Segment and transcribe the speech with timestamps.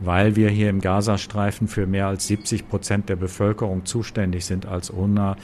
[0.00, 4.90] weil wir hier im Gazastreifen für mehr als 70 Prozent der Bevölkerung zuständig sind als
[4.90, 5.36] UNRWA,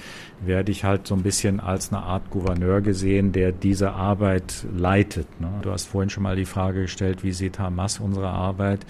[0.45, 5.41] werde ich halt so ein bisschen als eine Art Gouverneur gesehen, der diese Arbeit leitet.
[5.41, 5.51] Ne?
[5.63, 8.85] Du hast vorhin schon mal die Frage gestellt, wie sieht Hamas unsere Arbeit?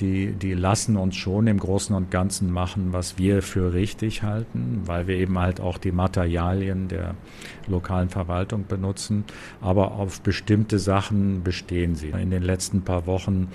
[0.00, 4.82] die, die lassen uns schon im Großen und Ganzen machen, was wir für richtig halten,
[4.84, 7.14] weil wir eben halt auch die Materialien der
[7.66, 9.24] lokalen Verwaltung benutzen.
[9.60, 12.10] Aber auf bestimmte Sachen bestehen sie.
[12.10, 13.48] In den letzten paar Wochen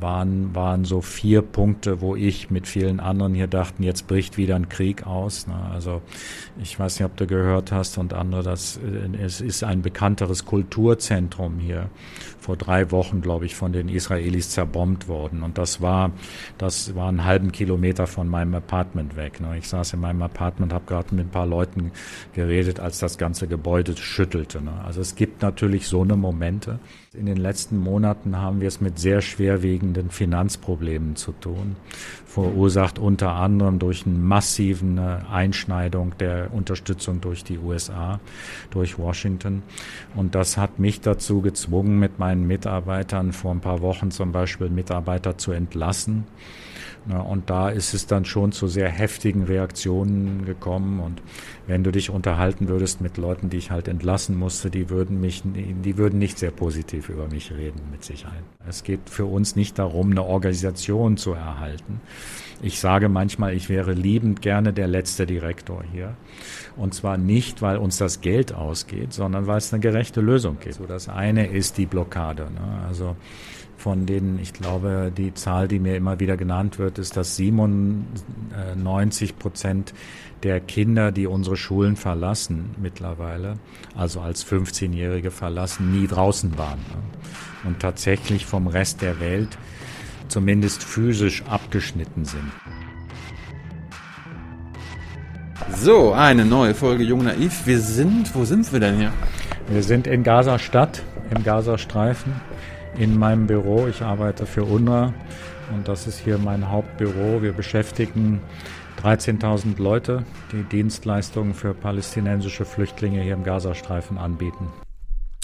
[0.00, 4.56] waren, waren so vier Punkte, wo ich mit vielen anderen hier dachten, jetzt bricht wieder
[4.56, 5.46] ein Krieg aus.
[5.46, 5.54] Ne?
[5.72, 6.02] Also
[6.60, 10.44] ich weiß nicht, ob du gehört hast und andere, dass äh, es ist ein bekannteres
[10.44, 11.90] Kulturzentrum hier
[12.38, 15.42] vor drei Wochen, glaube ich, von den Israelis zerbombt worden.
[15.42, 16.10] Und das war,
[16.58, 19.40] das war einen halben Kilometer von meinem Apartment weg.
[19.40, 19.58] Ne?
[19.58, 21.92] Ich saß in meinem Apartment, habe gerade mit ein paar Leuten
[22.34, 24.60] geredet, als das ganze Gebäude schüttelte.
[24.60, 24.72] Ne?
[24.84, 26.80] Also es gibt natürlich so eine Momente.
[27.14, 31.76] In den letzten Monaten haben wir es mit sehr schwerwiegenden Finanzproblemen zu tun,
[32.24, 38.18] verursacht unter anderem durch eine massiven Einschneidung der Unterstützung durch die USA,
[38.70, 39.62] durch Washington.
[40.16, 44.70] Und das hat mich dazu gezwungen, mit meinen Mitarbeitern vor ein paar Wochen zum Beispiel
[44.70, 46.24] Mitarbeiter zu entlassen
[47.08, 51.00] und da ist es dann schon zu sehr heftigen Reaktionen gekommen.
[51.00, 51.20] Und
[51.66, 55.42] wenn du dich unterhalten würdest mit Leuten, die ich halt entlassen musste, die würden mich,
[55.44, 58.44] die würden nicht sehr positiv über mich reden, mit Sicherheit.
[58.68, 62.00] Es geht für uns nicht darum, eine Organisation zu erhalten.
[62.64, 66.16] Ich sage manchmal, ich wäre liebend gerne der letzte Direktor hier.
[66.76, 70.76] Und zwar nicht, weil uns das Geld ausgeht, sondern weil es eine gerechte Lösung gibt.
[70.76, 72.44] So, das eine ist die Blockade.
[72.44, 72.86] Ne?
[72.86, 73.16] Also
[73.82, 79.40] von denen, ich glaube, die Zahl, die mir immer wieder genannt wird, ist, dass 97
[79.40, 79.92] Prozent
[80.44, 83.58] der Kinder, die unsere Schulen verlassen mittlerweile,
[83.96, 86.78] also als 15-Jährige verlassen, nie draußen waren.
[87.64, 89.58] Und tatsächlich vom Rest der Welt
[90.28, 92.52] zumindest physisch abgeschnitten sind.
[95.74, 97.66] So, eine neue Folge Jung Naiv.
[97.66, 99.12] Wir sind, wo sind wir denn hier?
[99.68, 101.02] Wir sind in Gaza Stadt,
[101.34, 102.51] im Gazastreifen
[102.96, 103.86] in meinem Büro.
[103.88, 105.14] Ich arbeite für UNRWA
[105.74, 107.42] und das ist hier mein Hauptbüro.
[107.42, 108.40] Wir beschäftigen
[109.02, 114.68] 13.000 Leute, die Dienstleistungen für palästinensische Flüchtlinge hier im Gazastreifen anbieten.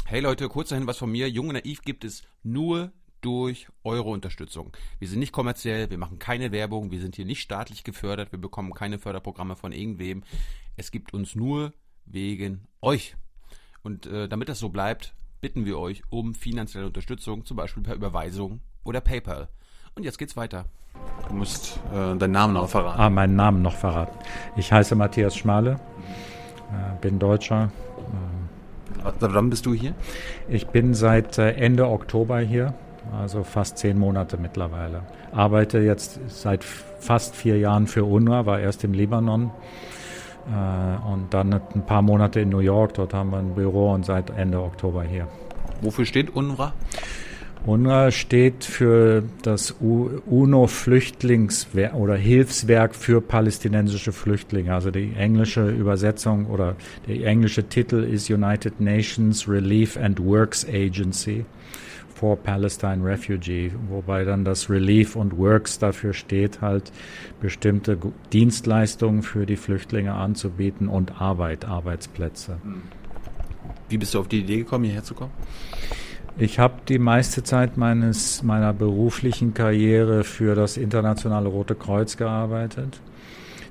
[0.05, 1.29] Hey Leute, kurz dahin was von mir.
[1.29, 4.73] Junge Naiv gibt es nur durch eure Unterstützung.
[4.99, 8.39] Wir sind nicht kommerziell, wir machen keine Werbung, wir sind hier nicht staatlich gefördert, wir
[8.39, 10.23] bekommen keine Förderprogramme von irgendwem.
[10.77, 11.73] Es gibt uns nur
[12.07, 13.17] wegen euch.
[13.83, 17.95] Und äh, damit das so bleibt, bitten wir euch um finanzielle Unterstützung, zum Beispiel per
[17.95, 19.49] Überweisung oder PayPal.
[19.95, 20.67] Und jetzt geht's weiter.
[21.29, 23.01] Du musst äh, deinen Namen noch verraten.
[23.01, 24.17] Ah, meinen Namen noch verraten.
[24.57, 25.81] Ich heiße Matthias Schmale,
[26.73, 27.71] äh, bin Deutscher.
[29.05, 29.95] Äh, wann bist du hier?
[30.49, 32.75] Ich bin seit äh, Ende Oktober hier,
[33.13, 35.03] also fast zehn Monate mittlerweile.
[35.33, 39.51] Arbeite jetzt seit fast vier Jahren für UNRWA, war erst im Libanon äh,
[40.49, 42.95] und dann ein paar Monate in New York.
[42.95, 45.29] Dort haben wir ein Büro und seit Ende Oktober hier.
[45.81, 46.73] Wofür steht UNRWA?
[47.67, 54.73] UNRWA steht für das UNO-Flüchtlingswerk oder Hilfswerk für palästinensische Flüchtlinge.
[54.73, 56.77] Also die englische Übersetzung oder
[57.07, 61.45] der englische Titel ist United Nations Relief and Works Agency
[62.19, 66.91] for Palestine Refugee, wobei dann das Relief und Works dafür steht, halt
[67.41, 67.97] bestimmte
[68.33, 72.59] Dienstleistungen für die Flüchtlinge anzubieten und Arbeit, Arbeitsplätze.
[73.89, 75.31] Wie bist du auf die Idee gekommen, hierher zu kommen?
[76.37, 83.01] Ich habe die meiste Zeit meines, meiner beruflichen Karriere für das Internationale Rote Kreuz gearbeitet.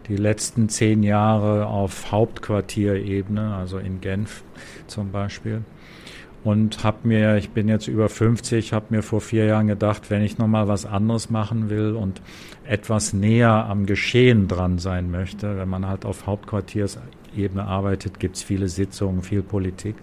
[0.07, 4.43] Die letzten zehn Jahre auf Hauptquartierebene, also in Genf
[4.87, 5.63] zum Beispiel
[6.47, 10.21] und habe mir, ich bin jetzt über 50, habe mir vor vier Jahren gedacht, wenn
[10.21, 12.21] ich nochmal was anderes machen will und
[12.65, 18.69] etwas näher am Geschehen dran sein möchte, wenn man halt auf Hauptquartiersebene arbeitet, gibt's viele
[18.69, 19.95] Sitzungen, viel Politik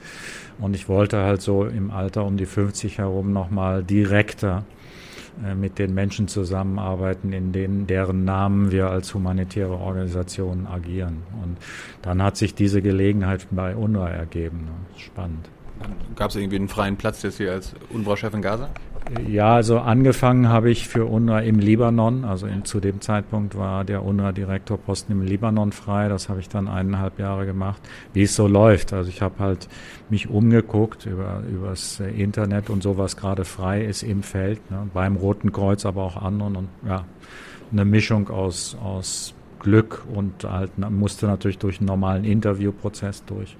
[0.58, 4.66] und ich wollte halt so im Alter um die 50 herum nochmal direkter
[5.42, 11.22] äh, mit den Menschen zusammenarbeiten, in denen, deren Namen wir als humanitäre Organisation agieren.
[11.42, 11.56] Und
[12.02, 14.68] dann hat sich diese Gelegenheit bei UNRWA ergeben.
[14.98, 15.48] Spannend.
[16.16, 18.68] Gab es irgendwie einen freien Platz jetzt hier als UNRWA-Chef in Gaza?
[19.28, 22.24] Ja, also angefangen habe ich für UNRWA im Libanon.
[22.24, 26.08] Also in, zu dem Zeitpunkt war der UNRWA-Direktorposten im Libanon frei.
[26.08, 27.82] Das habe ich dann eineinhalb Jahre gemacht.
[28.14, 28.92] Wie es so läuft.
[28.92, 29.68] Also ich habe halt
[30.08, 34.70] mich umgeguckt über übers Internet und so, was gerade frei ist im Feld.
[34.70, 36.56] Ne, beim Roten Kreuz, aber auch anderen.
[36.56, 37.04] Und ja,
[37.72, 43.56] eine Mischung aus, aus Glück und halt musste natürlich durch einen normalen Interviewprozess durch.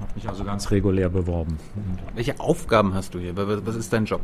[0.00, 1.58] Habe mich also ganz regulär beworben.
[2.14, 3.36] Welche Aufgaben hast du hier?
[3.36, 4.20] Was ist dein Job?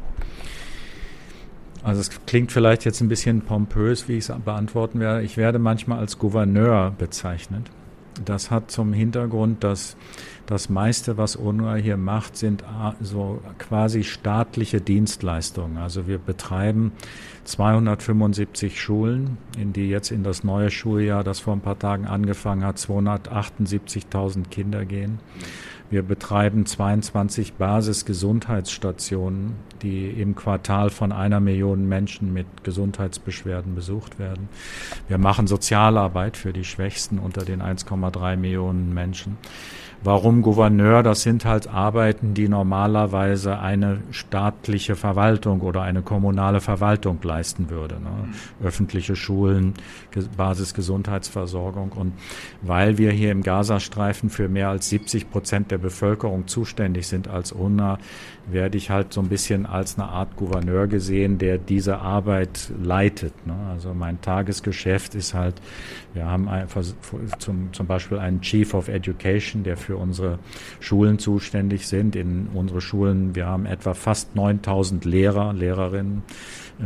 [1.82, 5.22] Also es klingt vielleicht jetzt ein bisschen pompös, wie ich es beantworten werde.
[5.22, 7.70] Ich werde manchmal als Gouverneur bezeichnet.
[8.24, 9.96] Das hat zum Hintergrund, dass
[10.46, 12.62] das meiste, was UNRWA hier macht, sind
[13.00, 15.78] so quasi staatliche Dienstleistungen.
[15.78, 16.92] Also wir betreiben
[17.44, 22.64] 275 Schulen, in die jetzt in das neue Schuljahr, das vor ein paar Tagen angefangen
[22.64, 25.18] hat, 278.000 Kinder gehen.
[25.90, 34.48] Wir betreiben 22 Basisgesundheitsstationen, die im Quartal von einer Million Menschen mit Gesundheitsbeschwerden besucht werden.
[35.08, 39.36] Wir machen Sozialarbeit für die Schwächsten unter den 1,3 Millionen Menschen.
[40.04, 41.02] Warum Gouverneur?
[41.02, 47.94] Das sind halt Arbeiten, die normalerweise eine staatliche Verwaltung oder eine kommunale Verwaltung leisten würde.
[47.94, 48.10] Ne?
[48.10, 48.66] Mhm.
[48.66, 49.72] Öffentliche Schulen,
[50.36, 51.92] Basisgesundheitsversorgung.
[51.92, 52.12] Und
[52.60, 57.52] weil wir hier im Gazastreifen für mehr als 70 Prozent der Bevölkerung zuständig sind als
[57.52, 57.98] UNA,
[58.46, 63.46] werde ich halt so ein bisschen als eine Art Gouverneur gesehen, der diese Arbeit leitet.
[63.46, 63.54] Ne?
[63.70, 65.54] Also mein Tagesgeschäft ist halt,
[66.12, 66.66] wir haben ein,
[67.38, 70.38] zum, zum Beispiel einen Chief of Education, der für unsere
[70.80, 72.16] Schulen zuständig sind.
[72.16, 76.22] In unsere Schulen, wir haben etwa fast 9000 Lehrer, Lehrerinnen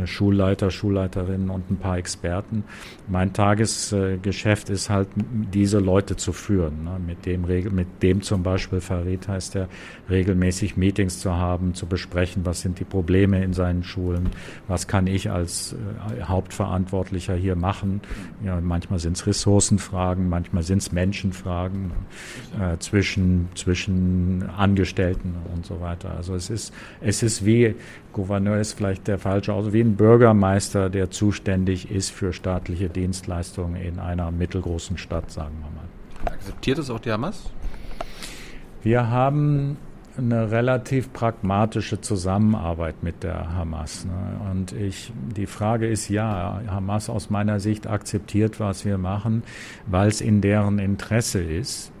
[0.05, 2.63] Schulleiter, Schulleiterinnen und ein paar Experten.
[3.07, 5.07] Mein Tagesgeschäft ist halt,
[5.53, 6.83] diese Leute zu führen.
[6.83, 6.99] Ne?
[7.05, 9.67] Mit dem, mit dem zum Beispiel Farid heißt er,
[10.09, 14.29] regelmäßig Meetings zu haben, zu besprechen, was sind die Probleme in seinen Schulen,
[14.67, 18.01] was kann ich als äh, Hauptverantwortlicher hier machen.
[18.43, 21.91] Ja, manchmal sind es Ressourcenfragen, manchmal sind es Menschenfragen
[22.59, 26.15] äh, zwischen, zwischen Angestellten und so weiter.
[26.15, 27.75] Also es ist, es ist wie
[28.13, 33.75] Gouverneur ist vielleicht der falsche, also wie ein Bürgermeister, der zuständig ist für staatliche Dienstleistungen
[33.75, 36.33] in einer mittelgroßen Stadt, sagen wir mal.
[36.33, 37.51] Akzeptiert es auch die Hamas?
[38.81, 39.77] Wir haben
[40.17, 44.05] eine relativ pragmatische Zusammenarbeit mit der Hamas.
[44.05, 44.51] Ne?
[44.51, 49.43] Und ich, die Frage ist ja, Hamas aus meiner Sicht akzeptiert, was wir machen,
[49.87, 51.91] weil es in deren Interesse ist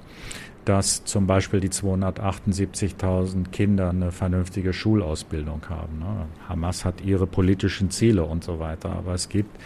[0.69, 5.97] dass zum Beispiel die 278.000 Kinder eine vernünftige Schulausbildung haben.
[5.97, 6.27] Ne?
[6.47, 9.59] Hamas hat ihre politischen Ziele und so weiter, aber es gibt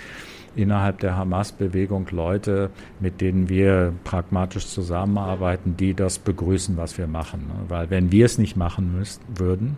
[0.55, 2.69] innerhalb der Hamas-Bewegung Leute,
[2.99, 7.47] mit denen wir pragmatisch zusammenarbeiten, die das begrüßen, was wir machen.
[7.47, 7.65] Ne?
[7.67, 9.77] Weil wenn wir es nicht machen müssten, würden,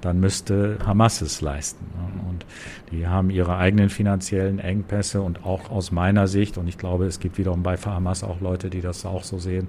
[0.00, 1.84] dann müsste Hamas es leisten.
[1.94, 2.28] Ne?
[2.28, 2.46] Und
[2.90, 7.20] die haben ihre eigenen finanziellen Engpässe und auch aus meiner Sicht, und ich glaube, es
[7.20, 9.68] gibt wiederum bei Hamas auch Leute, die das auch so sehen,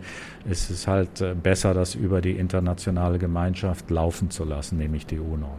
[0.49, 5.19] ist es halt äh, besser, das über die internationale Gemeinschaft laufen zu lassen, nämlich die
[5.19, 5.55] UNO.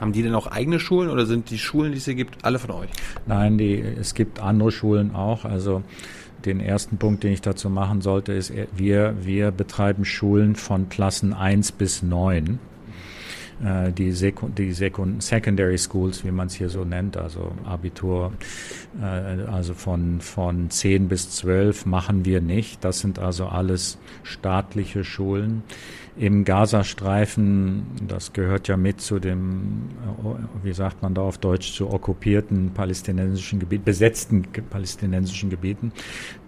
[0.00, 2.58] Haben die denn auch eigene Schulen oder sind die Schulen, die es hier gibt, alle
[2.58, 2.90] von euch?
[3.26, 5.44] Nein, die, es gibt andere Schulen auch.
[5.44, 5.82] Also
[6.44, 11.32] den ersten Punkt, den ich dazu machen sollte, ist, wir, wir betreiben Schulen von Klassen
[11.32, 12.58] 1 bis 9
[13.64, 18.32] äh, die, Sekund die Sekund Secondary Schools, wie man es hier so nennt, also Abitur,
[19.00, 22.84] äh, also von, von 10 bis 12 machen wir nicht.
[22.84, 25.62] Das sind also alles staatliche Schulen
[26.18, 29.90] im Gazastreifen, das gehört ja mit zu dem,
[30.62, 35.92] wie sagt man da auf Deutsch, zu okkupierten palästinensischen Gebieten, besetzten palästinensischen Gebieten.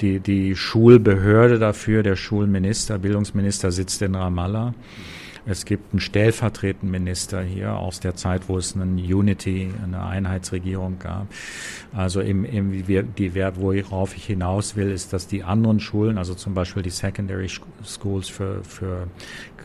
[0.00, 4.74] Die, die Schulbehörde dafür, der Schulminister, Bildungsminister sitzt in Ramallah.
[5.50, 10.98] Es gibt einen stellvertretenden Minister hier aus der Zeit, wo es einen Unity, eine Einheitsregierung
[10.98, 11.26] gab.
[11.94, 16.52] Also im, im, die, worauf ich hinaus will, ist, dass die anderen Schulen, also zum
[16.52, 19.57] Beispiel die Secondary Schools für, für äh,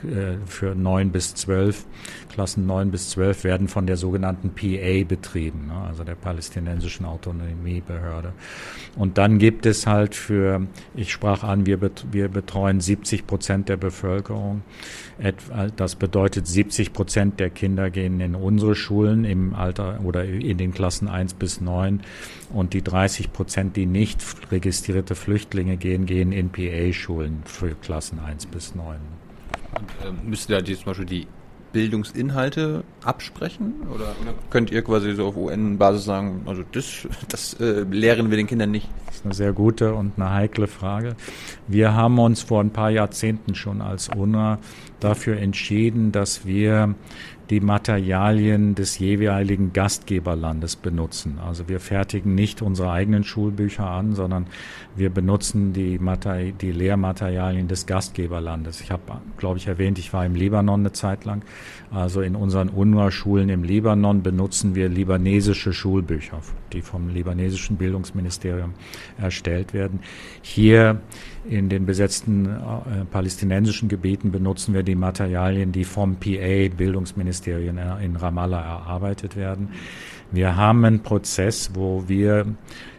[0.45, 1.85] für neun bis zwölf,
[2.29, 8.33] Klassen neun bis zwölf werden von der sogenannten PA betrieben, ne, also der palästinensischen Autonomiebehörde.
[8.95, 11.79] Und dann gibt es halt für, ich sprach an, wir,
[12.11, 14.63] wir betreuen 70 Prozent der Bevölkerung.
[15.75, 20.73] Das bedeutet 70 Prozent der Kinder gehen in unsere Schulen im Alter oder in den
[20.73, 22.01] Klassen eins bis neun
[22.51, 28.45] und die 30 Prozent, die nicht registrierte Flüchtlinge gehen, gehen in PA-Schulen für Klassen eins
[28.45, 29.22] bis neun.
[30.05, 31.27] Ähm, müsst ihr da die, zum Beispiel die
[31.73, 33.73] Bildungsinhalte absprechen?
[33.93, 38.37] Oder, oder könnt ihr quasi so auf UN-Basis sagen, also das, das äh, lehren wir
[38.37, 38.87] den Kindern nicht?
[39.07, 41.15] Das ist eine sehr gute und eine heikle Frage.
[41.67, 44.59] Wir haben uns vor ein paar Jahrzehnten schon als UNRWA
[44.99, 46.95] dafür entschieden, dass wir
[47.53, 51.37] die Materialien des jeweiligen Gastgeberlandes benutzen.
[51.37, 54.47] Also wir fertigen nicht unsere eigenen Schulbücher an, sondern
[54.95, 58.81] wir benutzen die, Materi die Lehrmaterialien des Gastgeberlandes.
[58.81, 59.03] Ich habe,
[59.37, 61.45] glaube ich, erwähnt, ich war im Libanon eine Zeit lang.
[61.91, 66.39] Also in unseren UNRWA-Schulen im Libanon benutzen wir libanesische Schulbücher,
[66.71, 68.73] die vom libanesischen Bildungsministerium
[69.19, 69.99] erstellt werden.
[70.41, 71.01] Hier
[71.49, 78.15] in den besetzten äh, palästinensischen Gebieten benutzen wir die Materialien, die vom PA, Bildungsministerien in
[78.15, 79.69] Ramallah, erarbeitet werden.
[80.31, 82.45] Wir haben einen Prozess, wo wir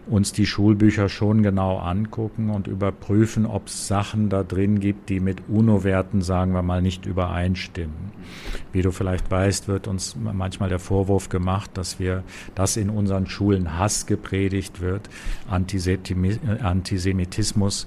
[0.07, 5.21] uns die Schulbücher schon genau angucken und überprüfen, ob es Sachen da drin gibt, die
[5.21, 8.13] mit UNO-Werten, sagen wir mal, nicht übereinstimmen.
[8.73, 12.23] Wie du vielleicht weißt, wird uns manchmal der Vorwurf gemacht, dass wir,
[12.55, 15.09] dass in unseren Schulen Hass gepredigt wird,
[15.49, 17.87] Antisemitismus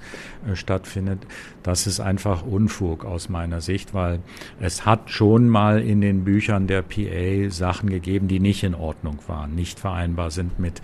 [0.54, 1.26] stattfindet.
[1.62, 4.20] Das ist einfach Unfug aus meiner Sicht, weil
[4.60, 9.18] es hat schon mal in den Büchern der PA Sachen gegeben, die nicht in Ordnung
[9.26, 10.80] waren, nicht vereinbar sind mit,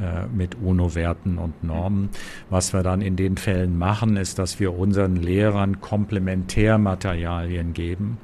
[0.00, 2.10] äh, mit UNO-Werten und Normen.
[2.48, 8.18] Was wir dann in den Fällen machen, ist, dass wir unseren Lehrern Komplementärmaterialien geben.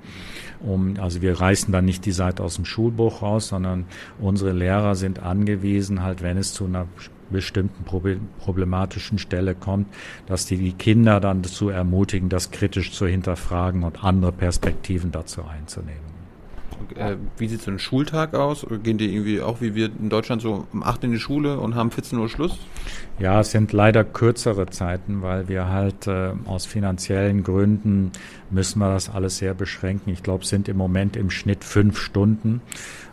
[0.61, 3.85] Um, also wir reißen dann nicht die Seite aus dem Schulbuch raus, sondern
[4.18, 6.87] unsere Lehrer sind angewiesen, halt, wenn es zu einer
[7.30, 7.85] bestimmten
[8.38, 9.88] problematischen Stelle kommt,
[10.26, 15.45] dass die, die Kinder dann dazu ermutigen, das kritisch zu hinterfragen und andere Perspektiven dazu
[15.45, 16.16] einzunehmen.
[16.95, 18.66] Äh, wie sieht so ein Schultag aus?
[18.83, 21.75] Gehen die irgendwie auch wie wir in Deutschland so um 8 in die Schule und
[21.75, 22.59] haben 14 Uhr Schluss?
[23.18, 28.12] Ja, es sind leider kürzere Zeiten, weil wir halt äh, aus finanziellen Gründen
[28.50, 30.11] müssen wir das alles sehr beschränken.
[30.11, 32.61] Ich glaube, es sind im Moment im Schnitt fünf Stunden.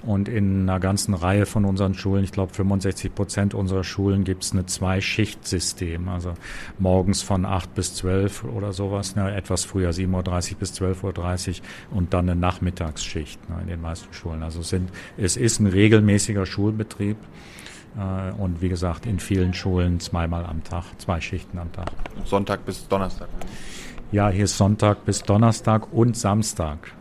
[0.06, 4.44] Und in einer ganzen Reihe von unseren Schulen, ich glaube 65 Prozent unserer Schulen, gibt
[4.44, 6.10] es eine Zwei-Schicht-System.
[6.10, 6.34] Also
[6.78, 11.98] morgens von 8 bis 12 oder sowas, ne, etwas früher 7.30 Uhr bis 12.30 Uhr
[11.98, 14.44] und dann eine Nachmittagsschicht ne, in den meisten Schulen.
[14.44, 17.18] Also es, sind, es ist ein regelmäßiger Schulbetrieb.
[17.98, 21.92] Äh, und wie gesagt, in vielen Schulen zweimal am Tag, zwei Schichten am Tag.
[22.26, 23.30] Sonntag bis Donnerstag?
[24.12, 26.94] Ja, hier ist Sonntag bis Donnerstag und Samstag.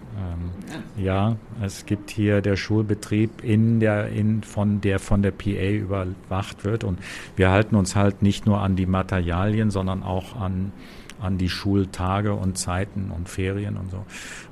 [0.97, 6.65] Ja, es gibt hier der Schulbetrieb in der, in, von der von der PA überwacht
[6.65, 6.99] wird und
[7.35, 10.73] wir halten uns halt nicht nur an die Materialien, sondern auch an
[11.23, 14.05] an die Schultage und Zeiten und Ferien und so.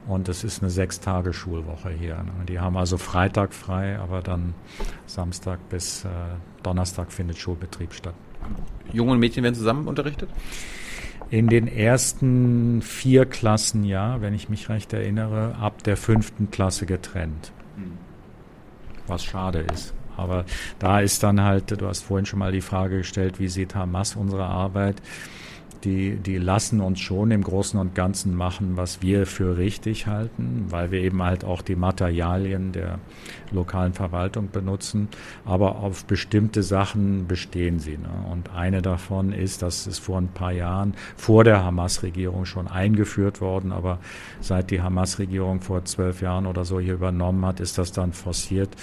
[0.07, 2.25] Und es ist eine sechs Tage Schulwoche hier.
[2.49, 4.55] Die haben also Freitag frei, aber dann
[5.07, 6.09] Samstag bis äh,
[6.63, 8.15] Donnerstag findet Schulbetrieb statt.
[8.93, 10.31] Junge und Mädchen werden zusammen unterrichtet?
[11.31, 16.87] In den ersten vier Klassen ja, wenn ich mich recht erinnere, ab der fünften Klasse
[16.87, 17.53] getrennt.
[19.07, 19.95] Was schade ist.
[20.17, 20.45] Aber
[20.79, 24.17] da ist dann halt, du hast vorhin schon mal die Frage gestellt, wie sieht Hamas
[24.17, 24.97] unsere Arbeit?
[25.85, 30.67] Die, die lassen uns schon im Großen und Ganzen machen, was wir für richtig halten,
[30.69, 32.99] weil wir eben halt auch die Materialien der
[33.51, 35.09] lokalen Verwaltung benutzen.
[35.45, 37.97] Aber auf bestimmte Sachen bestehen sie.
[37.97, 38.11] Ne?
[38.31, 43.41] Und eine davon ist, das ist vor ein paar Jahren vor der Hamas-Regierung schon eingeführt
[43.41, 43.99] worden, aber
[44.41, 48.77] seit die Hamas-Regierung vor zwölf Jahren oder so hier übernommen hat, ist das dann forciert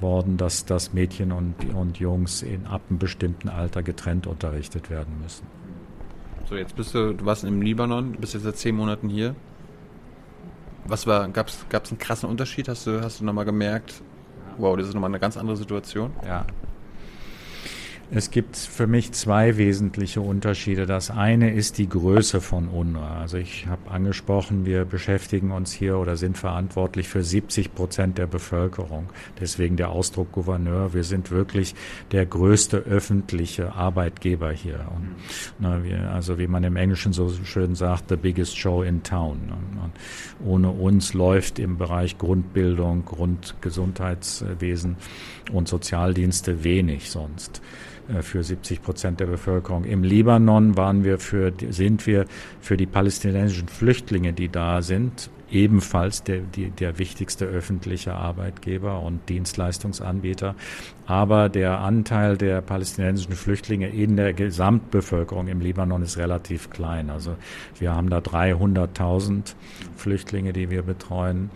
[0.00, 5.14] worden, dass, dass Mädchen und, und Jungs in ab einem bestimmten Alter getrennt unterrichtet werden
[5.22, 5.59] müssen.
[6.50, 9.36] So, jetzt bist du, du warst im Libanon, bist jetzt seit zehn Monaten hier.
[10.84, 12.68] Was war, gab es einen krassen Unterschied?
[12.68, 14.02] Hast du, hast du nochmal gemerkt,
[14.58, 16.10] wow, das ist nochmal eine ganz andere Situation?
[16.26, 16.44] Ja,
[18.12, 20.84] es gibt für mich zwei wesentliche Unterschiede.
[20.84, 23.20] Das eine ist die Größe von UNRWA.
[23.20, 28.26] Also ich habe angesprochen, wir beschäftigen uns hier oder sind verantwortlich für 70 Prozent der
[28.26, 29.08] Bevölkerung.
[29.40, 30.92] Deswegen der Ausdruck Gouverneur.
[30.92, 31.76] Wir sind wirklich
[32.10, 34.86] der größte öffentliche Arbeitgeber hier.
[34.96, 35.14] Und,
[35.60, 39.38] na, wir, also wie man im Englischen so schön sagt, the biggest show in town.
[39.84, 39.92] Und
[40.44, 44.96] ohne uns läuft im Bereich Grundbildung, Grundgesundheitswesen
[45.52, 47.62] und Sozialdienste wenig sonst.
[48.10, 49.84] Äh, für 70 Prozent der Bevölkerung.
[49.84, 52.26] Im Libanon waren wir für, sind wir
[52.60, 59.28] für die palästinensischen Flüchtlinge, die da sind, ebenfalls der, die, der wichtigste öffentliche Arbeitgeber und
[59.28, 60.54] Dienstleistungsanbieter.
[61.06, 67.10] Aber der Anteil der palästinensischen Flüchtlinge in der Gesamtbevölkerung im Libanon ist relativ klein.
[67.10, 67.36] Also
[67.78, 69.54] wir haben da 300.000
[69.96, 71.50] Flüchtlinge, die wir betreuen.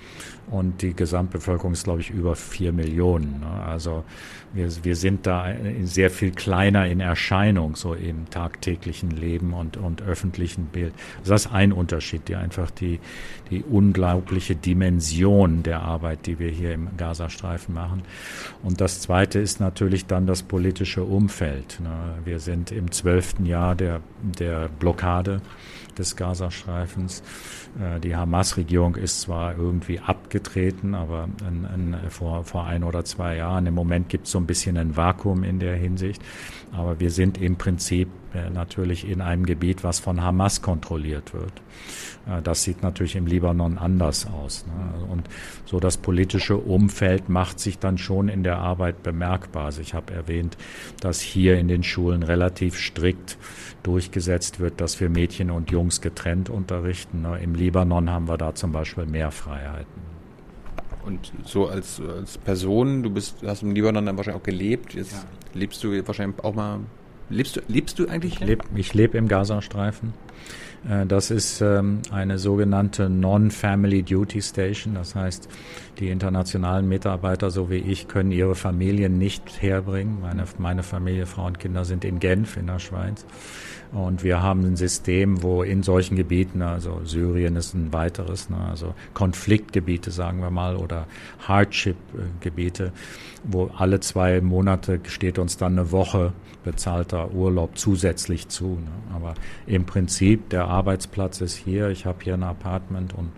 [0.54, 3.40] Und die Gesamtbevölkerung ist, glaube ich, über vier Millionen.
[3.40, 3.64] Ne?
[3.66, 4.04] Also
[4.52, 10.02] wir, wir sind da sehr viel kleiner in Erscheinung, so im tagtäglichen Leben und, und
[10.02, 10.94] öffentlichen Bild.
[11.18, 13.00] Also das ist ein Unterschied, die einfach die,
[13.50, 18.02] die unglaubliche Dimension der Arbeit, die wir hier im Gazastreifen machen.
[18.62, 21.80] Und das Zweite ist natürlich dann das politische Umfeld.
[21.82, 22.14] Ne?
[22.24, 25.42] Wir sind im zwölften Jahr der, der Blockade
[25.98, 27.22] des Gazastreifens.
[27.80, 33.36] Äh, die Hamas-Regierung ist zwar irgendwie abgetreten, aber in, in, vor, vor ein oder zwei
[33.36, 33.66] Jahren.
[33.66, 36.22] Im Moment gibt es so ein bisschen ein Vakuum in der Hinsicht.
[36.76, 41.52] Aber wir sind im Prinzip äh, natürlich in einem Gebiet, was von Hamas kontrolliert wird.
[42.26, 44.66] Äh, das sieht natürlich im Libanon anders aus.
[44.66, 45.06] Ne?
[45.06, 45.28] Und
[45.66, 49.66] so das politische Umfeld macht sich dann schon in der Arbeit bemerkbar.
[49.66, 50.56] Also ich habe erwähnt,
[51.00, 53.38] dass hier in den Schulen relativ strikt
[53.84, 57.22] durchgesetzt wird, dass wir Mädchen und Jungs getrennt unterrichten.
[57.22, 57.38] Ne?
[57.42, 60.14] Im Libanon haben wir da zum Beispiel mehr Freiheiten.
[61.04, 64.94] Und so als, als Person, du bist, hast im Libanon dann wahrscheinlich auch gelebt.
[64.94, 65.24] Jetzt ja.
[65.54, 66.80] Lebst du wahrscheinlich auch mal.
[67.30, 68.34] Lebst du, lebst du eigentlich?
[68.34, 70.12] Ich lebe leb im Gazastreifen.
[70.88, 74.94] Äh, das ist ähm, eine sogenannte Non-Family Duty Station.
[74.94, 75.48] Das heißt,
[75.98, 80.20] die internationalen Mitarbeiter, so wie ich, können ihre Familien nicht herbringen.
[80.20, 83.24] Meine, meine Familie, Frau und Kinder sind in Genf in der Schweiz.
[83.94, 88.58] Und wir haben ein System, wo in solchen Gebieten, also Syrien ist ein weiteres, ne,
[88.58, 91.06] also Konfliktgebiete, sagen wir mal, oder
[91.46, 92.92] Hardship-Gebiete,
[93.44, 96.32] wo alle zwei Monate steht uns dann eine Woche
[96.64, 98.78] bezahlter Urlaub zusätzlich zu.
[98.80, 99.14] Ne.
[99.14, 99.34] Aber
[99.66, 103.30] im Prinzip, der Arbeitsplatz ist hier, ich habe hier ein Apartment und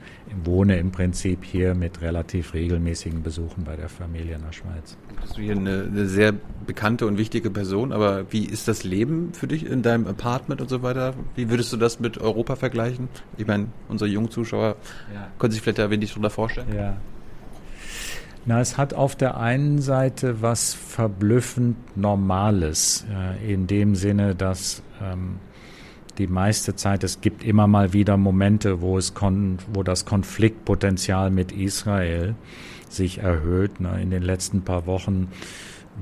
[0.44, 4.96] wohne im Prinzip hier mit relativ regelmäßigen Besuchen bei der Familie in der Schweiz.
[5.20, 6.32] Bist du hier eine, eine, sehr
[6.66, 10.68] bekannte und wichtige Person, aber wie ist das Leben für dich in deinem Apartment und
[10.68, 11.14] so weiter?
[11.34, 13.08] Wie würdest du das mit Europa vergleichen?
[13.36, 14.76] Ich meine, unsere jungen Zuschauer
[15.14, 15.28] ja.
[15.38, 16.74] können sich vielleicht da wenig darunter vorstellen.
[16.74, 16.96] Ja.
[18.48, 24.82] Na, es hat auf der einen Seite was verblüffend Normales, äh, in dem Sinne, dass
[25.02, 25.40] ähm,
[26.18, 31.30] die meiste Zeit, es gibt immer mal wieder Momente, wo es kon wo das Konfliktpotenzial
[31.30, 32.36] mit Israel
[32.88, 33.80] sich erhöht.
[33.80, 34.00] Ne?
[34.00, 35.26] In den letzten paar Wochen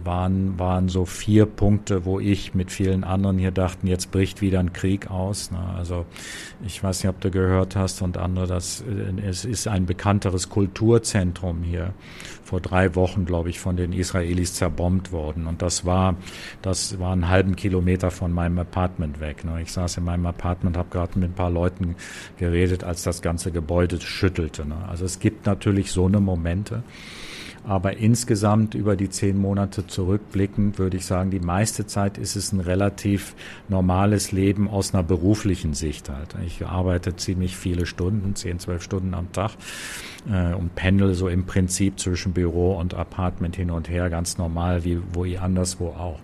[0.03, 4.61] waren, waren so vier Punkte, wo ich mit vielen anderen hier dachten, jetzt bricht wieder
[4.61, 5.51] ein Krieg aus.
[5.51, 5.59] Ne?
[5.77, 6.07] Also
[6.67, 10.49] ich weiß nicht, ob du gehört hast und andere, dass äh, es ist ein bekannteres
[10.49, 11.95] Kulturzentrum hier
[12.43, 15.47] vor drei Wochen, glaube ich, von den Israelis zerbombt worden.
[15.47, 16.17] Und das war,
[16.63, 19.45] das war einen halben Kilometer von meinem Apartment weg.
[19.45, 19.63] Ne?
[19.63, 21.97] Ich saß in meinem Apartment, habe gerade mit ein paar Leuten
[22.39, 24.67] geredet, als das ganze Gebäude schüttelte.
[24.67, 24.77] Ne?
[24.89, 26.83] Also es gibt natürlich so eine Momente.
[27.67, 32.53] Aber insgesamt über die zehn Monate zurückblickend würde ich sagen, die meiste Zeit ist es
[32.53, 33.35] ein relativ
[33.69, 36.37] normales Leben aus einer beruflichen Sicht halt.
[36.45, 39.53] Ich arbeite ziemlich viele Stunden, zehn, zwölf Stunden am Tag
[40.31, 44.85] äh, und pendel so im Prinzip zwischen Büro und Apartment hin und her, ganz normal,
[44.85, 46.21] wie wo ihr anderswo auch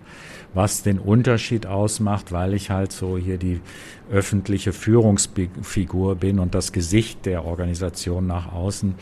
[0.53, 3.61] was den Unterschied ausmacht, weil ich halt so hier die
[4.11, 8.95] öffentliche Führungsfigur bin und das Gesicht der Organisation nach außen,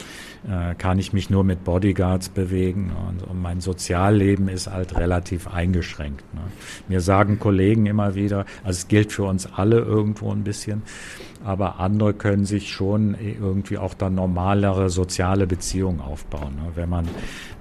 [0.48, 6.24] äh, kann ich mich nur mit Bodyguards bewegen und, mein Sozialleben ist halt relativ eingeschränkt.
[6.34, 6.42] Ne.
[6.88, 10.84] Mir sagen Kollegen immer wieder, also es gilt für uns alle irgendwo ein bisschen,
[11.44, 16.56] aber andere können sich schon irgendwie auch dann normalere soziale Beziehungen aufbauen.
[16.56, 16.72] Ne?
[16.76, 17.08] Wenn man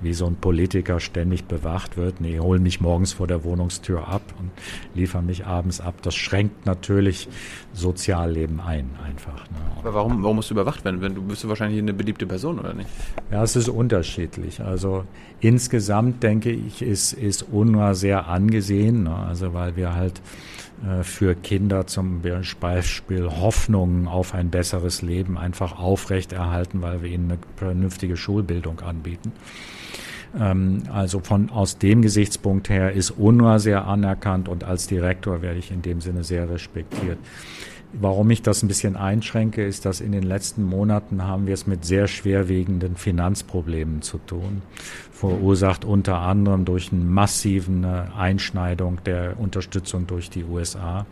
[0.00, 4.22] wie so ein Politiker ständig bewacht wird, nee, hol mich morgens vor der Wohnungstür ab
[4.38, 4.50] und
[4.94, 7.28] liefer mich abends ab, das schränkt natürlich
[7.72, 9.48] Sozialleben ein einfach.
[9.50, 9.56] Ne?
[9.78, 11.00] Aber warum, warum musst du überwacht werden?
[11.00, 12.88] Wenn du bist du wahrscheinlich eine beliebte Person oder nicht?
[13.30, 14.60] Ja, es ist unterschiedlich.
[14.60, 15.04] Also
[15.40, 19.14] insgesamt denke ich, ist, ist UNRWA sehr angesehen, ne?
[19.14, 20.20] also weil wir halt
[20.86, 22.22] äh, für Kinder zum
[22.60, 29.32] Beispiel Hoffnungen auf ein besseres Leben einfach aufrechterhalten, weil wir ihnen eine vernünftige Schulbildung anbieten.
[30.38, 35.58] Ähm, also von aus dem Gesichtspunkt her ist UNRWA sehr anerkannt und als Direktor werde
[35.58, 37.18] ich in dem Sinne sehr respektiert.
[37.94, 41.66] Warum ich das ein bisschen einschränke, ist, dass in den letzten Monaten haben wir es
[41.66, 44.60] mit sehr schwerwiegenden Finanzproblemen zu tun.
[45.10, 51.06] Verursacht unter anderem durch eine massiven Einschneidung der Unterstützung durch die USA,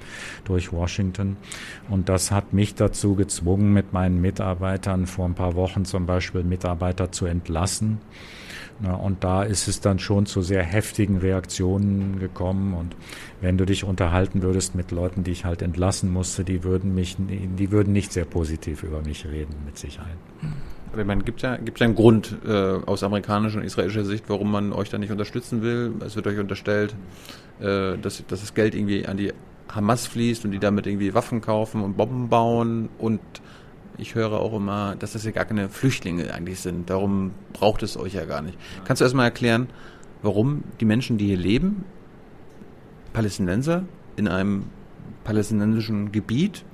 [0.45, 1.39] durch Washington.
[1.89, 6.45] Und das hat mich dazu gezwungen, mit meinen Mitarbeitern vor ein paar Wochen zum Beispiel
[6.45, 8.01] Mitarbeiter zu entlassen
[8.83, 12.75] und da ist es dann schon zu sehr heftigen Reaktionen gekommen.
[12.75, 12.95] Und
[13.41, 17.17] wenn du dich unterhalten würdest mit Leuten, die ich halt entlassen musste, die würden mich,
[17.19, 20.17] die würden nicht sehr positiv über mich reden, mit Sicherheit.
[20.93, 24.25] Aber ich meine, gibt ja, gibt ja einen Grund äh, aus amerikanischer und israelischer Sicht,
[24.29, 25.95] warum man euch da nicht unterstützen will.
[26.05, 26.95] Es wird euch unterstellt,
[27.61, 29.33] äh, dass, dass das Geld irgendwie an die
[29.71, 33.21] Hamas fließt und die damit irgendwie Waffen kaufen und Bomben bauen und
[33.99, 36.91] ich höre auch immer, dass das ja gar keine Flüchtlinge eigentlich sind.
[36.91, 38.59] Darum braucht es euch ja gar nicht.
[38.85, 39.69] Kannst du erstmal erklären,
[40.23, 41.85] warum die Menschen, die hier leben,
[43.13, 43.85] Palästinenser
[44.17, 44.65] in einem
[45.25, 46.65] palästinensischen Gebiet,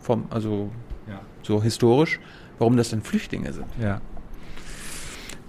[0.00, 0.70] vom, also
[1.08, 1.20] ja.
[1.42, 2.20] so historisch,
[2.58, 3.66] warum das denn Flüchtlinge sind?
[3.80, 4.00] Ja.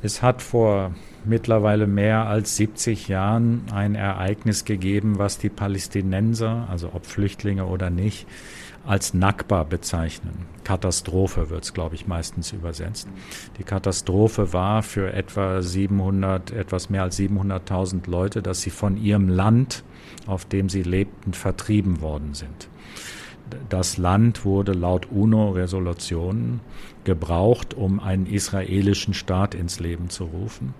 [0.02, 6.92] Es hat vor mittlerweile mehr als 70 Jahren ein Ereignis gegeben, was die Palästinenser, also
[6.94, 8.28] ob Flüchtlinge oder nicht,
[8.86, 10.46] als Nakba bezeichnen.
[10.64, 13.08] Katastrophe wird es, glaube ich, meistens übersetzt.
[13.58, 19.28] Die Katastrophe war für etwa 700, etwas mehr als 700.000 Leute, dass sie von ihrem
[19.28, 19.84] Land,
[20.28, 22.70] auf dem sie lebten, vertrieben worden sind.
[23.70, 26.62] Das Land wurde laut UNO-Resolutionen
[27.04, 30.74] gebraucht, um einen israelischen Staat ins Leben zu rufen.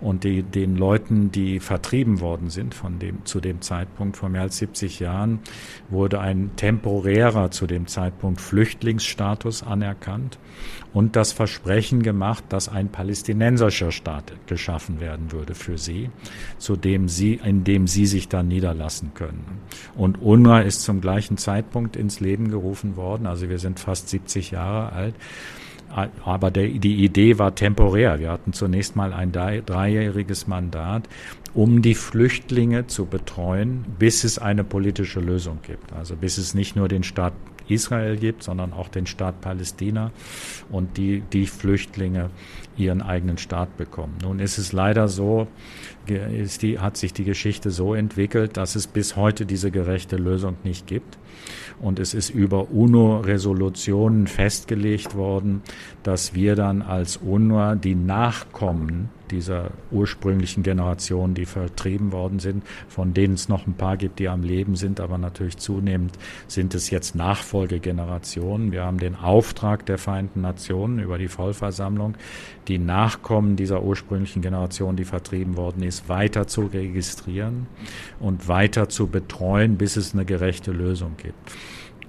[0.00, 4.42] Und die, den Leuten, die vertrieben worden sind von dem, zu dem Zeitpunkt vor mehr
[4.42, 5.40] als 70 Jahren,
[5.88, 10.38] wurde ein temporärer zu dem Zeitpunkt Flüchtlingsstatus anerkannt
[10.92, 16.10] und das Versprechen gemacht, dass ein palästinensischer Staat geschaffen werden würde für sie,
[16.58, 19.44] zu dem sie, in dem sie sich dann niederlassen können.
[19.96, 23.26] Und UNRWA ist zum gleichen Zeitpunkt ins Leben gerufen worden.
[23.26, 25.14] Also wir sind fast 70 Jahre alt.
[26.24, 28.18] Aber der, die Idee war temporär.
[28.18, 31.06] Wir hatten zunächst mal ein dreijähriges Mandat,
[31.52, 35.92] um die Flüchtlinge zu betreuen, bis es eine politische Lösung gibt.
[35.92, 37.34] Also bis es nicht nur den Staat
[37.74, 40.10] Israel gibt, sondern auch den Staat Palästina
[40.70, 42.30] und die, die Flüchtlinge
[42.76, 44.16] ihren eigenen Staat bekommen.
[44.22, 45.46] Nun ist es leider so,
[46.06, 50.56] ist die, hat sich die Geschichte so entwickelt, dass es bis heute diese gerechte Lösung
[50.64, 51.18] nicht gibt.
[51.80, 55.62] Und es ist über UNO-Resolutionen festgelegt worden,
[56.02, 63.14] dass wir dann als UNO die Nachkommen dieser ursprünglichen Generation, die vertrieben worden sind, von
[63.14, 66.16] denen es noch ein paar gibt, die am Leben sind, aber natürlich zunehmend
[66.46, 68.70] sind es jetzt Nachfolgegenerationen.
[68.70, 72.14] Wir haben den Auftrag der Vereinten Nationen über die Vollversammlung,
[72.68, 77.66] die Nachkommen dieser ursprünglichen Generation, die vertrieben worden ist, weiter zu registrieren
[78.20, 81.52] und weiter zu betreuen, bis es eine gerechte Lösung gibt.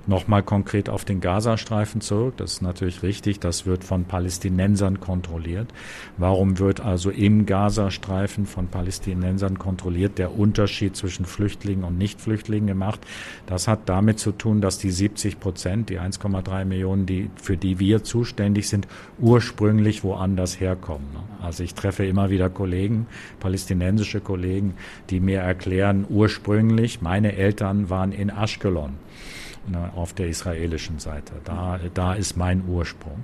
[0.05, 2.33] Nochmal konkret auf den Gazastreifen zurück.
[2.35, 3.39] Das ist natürlich richtig.
[3.39, 5.73] Das wird von Palästinensern kontrolliert.
[6.17, 12.99] Warum wird also im Gazastreifen von Palästinensern kontrolliert der Unterschied zwischen Flüchtlingen und Nichtflüchtlingen gemacht?
[13.45, 17.79] Das hat damit zu tun, dass die 70 Prozent, die 1,3 Millionen, die, für die
[17.79, 18.89] wir zuständig sind,
[19.19, 21.07] ursprünglich woanders herkommen.
[21.41, 23.07] Also ich treffe immer wieder Kollegen,
[23.39, 24.73] palästinensische Kollegen,
[25.09, 28.97] die mir erklären, ursprünglich, meine Eltern waren in Ashkelon
[29.67, 31.33] ne, auf der israelischen Seite.
[31.43, 33.23] Da, da ist mein Ursprung.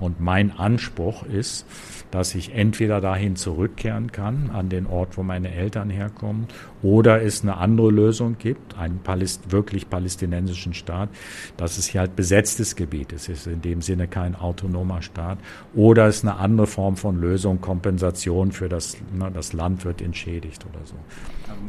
[0.00, 1.66] Und mein Anspruch ist,
[2.10, 6.46] dass ich entweder dahin zurückkehren kann, an den Ort, wo meine Eltern herkommen,
[6.82, 11.08] oder es eine andere Lösung gibt, einen Paläst wirklich palästinensischen Staat,
[11.56, 15.38] dass es hier halt besetztes Gebiet ist, ist in dem Sinne kein autonomer Staat,
[15.74, 20.64] oder es eine andere Form von Lösung, Kompensation für das, ne, das Land wird entschädigt
[20.64, 20.94] oder so.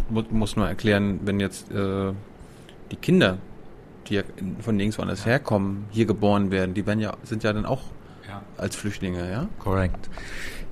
[0.09, 2.13] Muss, muss nur erklären, wenn jetzt äh,
[2.91, 3.39] die Kinder
[4.09, 4.23] die ja
[4.59, 5.31] von nirgendwo anders ja.
[5.31, 7.81] herkommen, hier geboren werden, die werden ja, sind ja dann auch
[8.27, 8.41] ja.
[8.57, 9.47] als Flüchtlinge, ja?
[9.59, 10.09] Korrekt.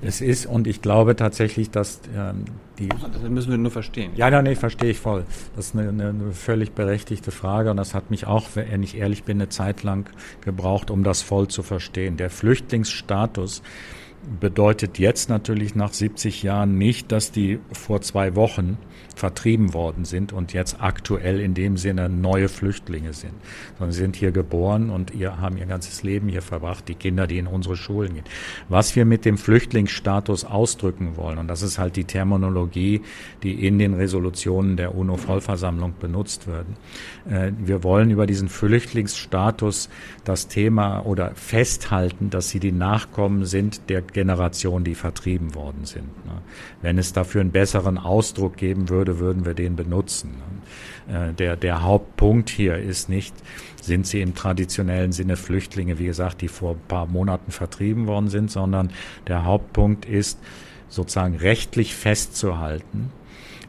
[0.02, 2.45] Es ist, und ich glaube tatsächlich, dass ähm,
[2.78, 2.89] die.
[2.91, 4.12] Ach, das müssen wir nur verstehen.
[4.15, 5.26] Ja, ja, nee, verstehe ich voll.
[5.56, 9.23] Das ist eine, eine, völlig berechtigte Frage und das hat mich auch, wenn ich ehrlich
[9.23, 10.08] bin, eine Zeit lang
[10.41, 12.15] gebraucht, um das voll zu verstehen.
[12.15, 13.63] Der Flüchtlingsstatus
[14.39, 18.78] bedeutet jetzt natürlich nach 70 Jahren nicht, dass die vor zwei Wochen
[19.17, 23.34] vertrieben worden sind und jetzt aktuell in dem Sinne neue Flüchtlinge sind,
[23.77, 27.27] sondern sie sind hier geboren und ihr haben ihr ganzes Leben hier verbracht, die Kinder,
[27.27, 28.25] die in unsere Schulen gehen.
[28.69, 33.01] Was wir mit dem Flüchtlingsstatus ausdrücken wollen, und das ist halt die Terminologie,
[33.43, 36.65] die in den Resolutionen der UNO-Vollversammlung benutzt wird.
[37.30, 39.89] Äh, wir wollen über diesen Flüchtlingsstatus
[40.23, 46.25] das Thema oder festhalten, dass sie die Nachkommen sind der Generation, die vertrieben worden sind.
[46.25, 46.41] Ne?
[46.82, 50.36] Wenn es dafür einen besseren Ausdruck geben würde, würden wir den benutzen.
[51.08, 53.34] Äh, der, der Hauptpunkt hier ist nicht,
[53.82, 58.30] sind sie im traditionellen Sinne Flüchtlinge, wie gesagt, die vor ein paar Monaten vertrieben worden
[58.30, 58.91] sind, sondern
[59.28, 60.39] der Hauptpunkt ist,
[60.89, 63.12] sozusagen rechtlich festzuhalten,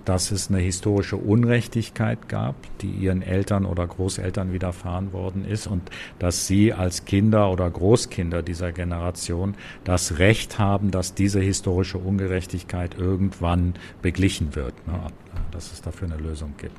[0.09, 5.91] dass es eine historische Unrechtigkeit gab, die ihren Eltern oder Großeltern widerfahren worden ist und
[6.19, 12.97] dass sie als Kinder oder Großkinder dieser Generation das Recht haben, dass diese historische Ungerechtigkeit
[12.97, 14.99] irgendwann beglichen wird, ne?
[15.51, 16.77] Dass es dafür eine Lösung gibt.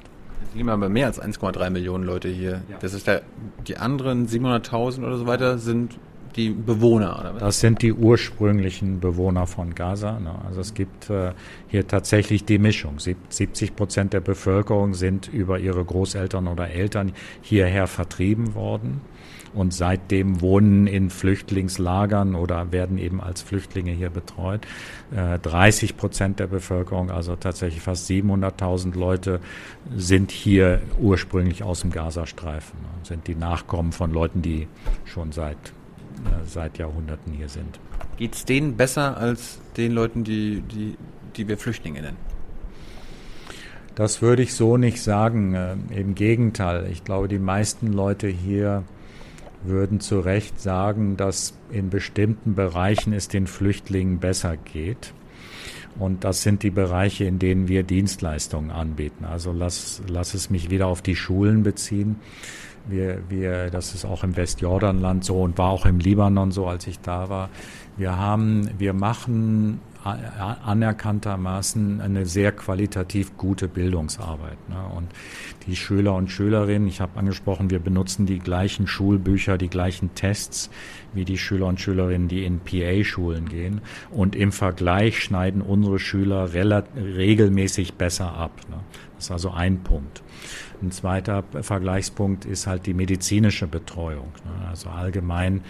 [0.48, 2.62] Es leben aber mehr als 1,3 Millionen Leute hier.
[2.70, 2.78] Ja.
[2.80, 3.24] Das ist der,
[3.68, 5.98] die anderen 700.000 oder so weiter sind
[6.36, 7.42] die Bewohner, oder was?
[7.42, 10.20] Das sind die ursprünglichen Bewohner von Gaza.
[10.20, 10.34] Ne?
[10.46, 11.34] Also es gibt äh,
[11.68, 13.00] hier tatsächlich die Mischung.
[13.00, 19.02] 70 Prozent der Bevölkerung sind über ihre Großeltern oder Eltern hierher vertrieben worden
[19.54, 24.62] und seitdem wohnen in Flüchtlingslagern oder werden eben als Flüchtlinge hier betreut.
[25.12, 29.40] 30 äh, Prozent der Bevölkerung, also tatsächlich fast 700.000 Leute,
[29.96, 32.88] sind hier ursprünglich aus dem Gazastreifen, ne?
[33.04, 34.68] sind die Nachkommen von Leuten, die
[35.06, 35.58] schon seit
[36.26, 37.80] äh, seit Jahrhunderten hier sind.
[38.18, 40.98] Geht es denen besser als den Leuten, die, die,
[41.36, 42.18] die wir Flüchtlinge nennen?
[43.96, 45.54] Das würde ich so nicht sagen.
[45.54, 48.84] Äh, Im Gegenteil, ich glaube, die meisten Leute hier
[49.64, 55.14] würden zu Recht sagen, dass in bestimmten Bereichen es den Flüchtlingen besser geht.
[55.98, 59.26] Und das sind die Bereiche, in denen wir Dienstleistungen anbieten.
[59.26, 62.18] Also lass, lass es mich wieder auf die Schulen beziehen.
[62.88, 66.88] Wir, wir, das ist auch im Westjordanland so und war auch im Libanon so, als
[66.88, 67.50] ich da war.
[67.98, 74.58] Wir haben, wir machen anerkanntermaßen eine sehr qualitativ gute Bildungsarbeit.
[74.70, 74.78] Ne?
[74.96, 75.10] Und
[75.68, 80.70] die Schüler und Schülerinnen, ich habe angesprochen, wir benutzen die gleichen Schulbücher, die gleichen Tests
[81.14, 83.82] wie die Schüler und Schülerinnen, die in PA-Schulen gehen.
[84.10, 88.52] Und im Vergleich schneiden unsere Schüler regelmäßig besser ab.
[88.70, 88.78] Ne?
[89.16, 90.24] Das ist also ein Punkt.
[90.82, 94.32] Ein zweiter Vergleichspunkt ist halt die medizinische Betreuung.
[94.46, 94.70] Ne?
[94.70, 95.62] Also allgemein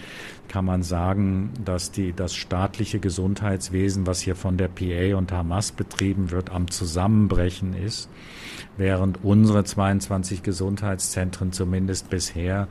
[0.50, 5.70] kann man sagen, dass die, das staatliche Gesundheitswesen, was hier von der PA und Hamas
[5.70, 8.10] betrieben wird, am Zusammenbrechen ist
[8.76, 12.66] während unsere 22 Gesundheitszentren zumindest bisher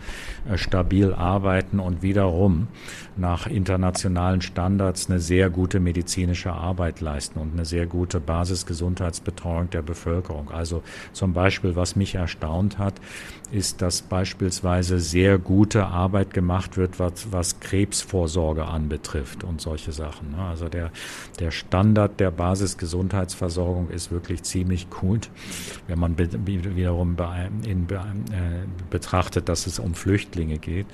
[0.49, 2.67] äh, stabil arbeiten und wiederum
[3.15, 9.81] nach internationalen Standards eine sehr gute medizinische Arbeit leisten und eine sehr gute Basisgesundheitsbetreuung der
[9.81, 10.51] Bevölkerung.
[10.51, 12.95] Also zum Beispiel, was mich erstaunt hat,
[13.51, 20.31] ist, dass beispielsweise sehr gute Arbeit gemacht wird, was, was Krebsvorsorge anbetrifft und solche Sachen.
[20.31, 20.37] Ne?
[20.37, 20.91] Also der,
[21.39, 25.29] der Standard der Basisgesundheitsversorgung ist wirklich ziemlich gut.
[25.87, 27.17] Wenn man wiederum
[27.63, 27.97] in, äh,
[28.89, 30.85] betrachtet, dass es um Flüchtlinge geht.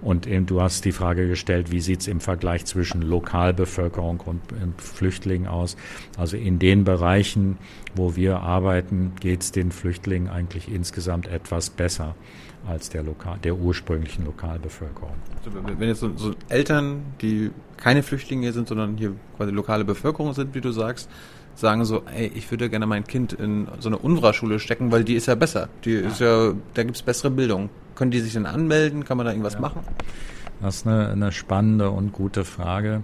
[0.00, 4.42] Und eben, du hast die Frage gestellt, wie sieht es im Vergleich zwischen Lokalbevölkerung und
[4.80, 5.76] Flüchtlingen aus?
[6.16, 7.58] Also in den Bereichen,
[7.94, 12.14] wo wir arbeiten, geht es den Flüchtlingen eigentlich insgesamt etwas besser
[12.66, 15.14] als der, Lokal, der ursprünglichen Lokalbevölkerung.
[15.44, 20.32] Also wenn jetzt so, so, Eltern, die keine Flüchtlinge sind, sondern hier quasi lokale Bevölkerung
[20.32, 21.10] sind, wie du sagst,
[21.54, 25.14] sagen so, ey, ich würde gerne mein Kind in so eine UNRWA-Schule stecken, weil die
[25.14, 25.68] ist ja besser.
[25.84, 26.08] Die ja.
[26.08, 27.70] ist ja, da gibt es bessere Bildung.
[27.94, 29.04] Können die sich denn anmelden?
[29.04, 29.60] Kann man da irgendwas ja.
[29.60, 29.82] machen?
[30.60, 33.02] Das ist eine, eine spannende und gute Frage.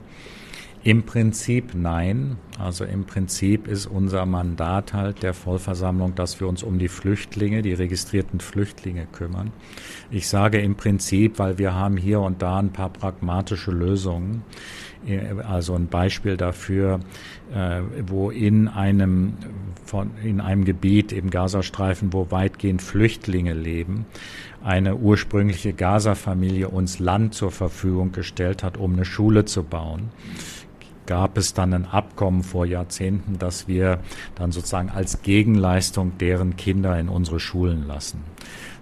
[0.82, 2.38] Im Prinzip nein.
[2.58, 7.60] Also im Prinzip ist unser Mandat halt der Vollversammlung, dass wir uns um die Flüchtlinge,
[7.60, 9.52] die registrierten Flüchtlinge kümmern.
[10.10, 14.42] Ich sage im Prinzip, weil wir haben hier und da ein paar pragmatische Lösungen.
[15.46, 17.00] Also ein Beispiel dafür,
[17.54, 19.34] äh, wo in einem,
[19.84, 24.04] von, in einem Gebiet im Gazastreifen, wo weitgehend Flüchtlinge leben,
[24.62, 30.10] eine ursprüngliche Gaza-Familie uns Land zur Verfügung gestellt hat, um eine Schule zu bauen
[31.10, 33.98] gab es dann ein Abkommen vor Jahrzehnten, dass wir
[34.36, 38.22] dann sozusagen als Gegenleistung deren Kinder in unsere Schulen lassen.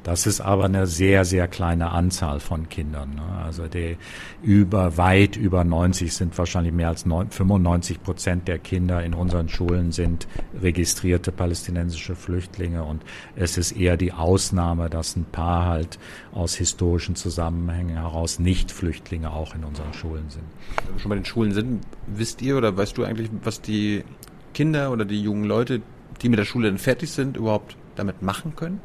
[0.03, 3.17] Das ist aber eine sehr, sehr kleine Anzahl von Kindern.
[3.17, 3.45] Ne?
[3.45, 3.97] Also die
[4.43, 9.93] über, weit über 90 sind wahrscheinlich mehr als 95 Prozent der Kinder in unseren Schulen
[9.93, 10.27] sind
[10.61, 13.03] registrierte palästinensische Flüchtlinge und
[13.37, 15.99] es ist eher die Ausnahme, dass ein paar halt
[16.33, 20.45] aus historischen Zusammenhängen heraus nicht Flüchtlinge auch in unseren Schulen sind.
[20.87, 24.05] Wenn wir schon bei den Schulen sind, wisst ihr oder weißt du eigentlich, was die
[24.55, 25.83] Kinder oder die jungen Leute,
[26.23, 28.81] die mit der Schule dann fertig sind, überhaupt damit machen können?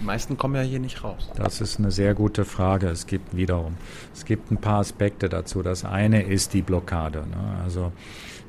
[0.00, 1.30] Die meisten kommen ja hier nicht raus.
[1.36, 2.88] Das ist eine sehr gute Frage.
[2.88, 3.76] Es gibt wiederum,
[4.12, 5.62] es gibt ein paar Aspekte dazu.
[5.62, 7.20] Das eine ist die Blockade.
[7.20, 7.62] Ne?
[7.62, 7.92] Also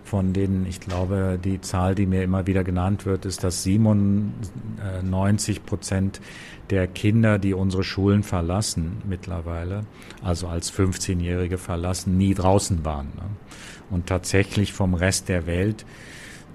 [0.03, 5.65] von denen, ich glaube, die Zahl, die mir immer wieder genannt wird, ist, dass 97
[5.65, 6.21] Prozent
[6.69, 9.85] der Kinder, die unsere Schulen verlassen mittlerweile,
[10.23, 13.07] also als 15-Jährige verlassen, nie draußen waren.
[13.15, 13.23] Ne?
[13.89, 15.85] Und tatsächlich vom Rest der Welt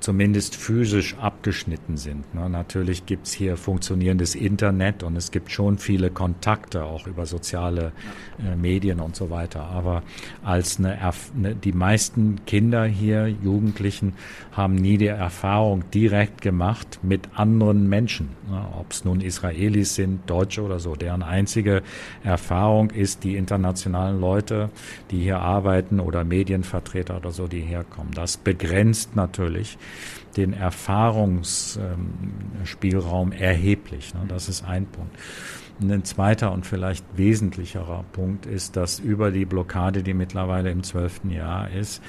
[0.00, 2.34] zumindest physisch abgeschnitten sind.
[2.34, 2.48] Ne?
[2.48, 7.92] Natürlich gibt's hier funktionierendes Internet und es gibt schon viele Kontakte auch über soziale
[8.38, 9.62] äh, Medien und so weiter.
[9.62, 10.02] Aber
[10.42, 14.14] als eine, eine, die meisten Kinder hier, Jugendlichen,
[14.52, 18.64] haben nie die Erfahrung direkt gemacht mit anderen Menschen, ne?
[18.78, 20.96] ob es nun Israelis sind, Deutsche oder so.
[20.96, 21.82] Deren einzige
[22.24, 24.70] Erfahrung ist die internationalen Leute,
[25.10, 28.12] die hier arbeiten oder Medienvertreter oder so, die herkommen.
[28.14, 29.76] Das begrenzt natürlich
[30.37, 34.14] den Erfahrungsspielraum erheblich.
[34.14, 34.20] Ne?
[34.29, 35.16] Das ist ein Punkt.
[35.81, 40.83] Und ein zweiter und vielleicht wesentlicherer Punkt ist, dass über die Blockade, die mittlerweile im
[40.83, 42.03] zwölften Jahr ist,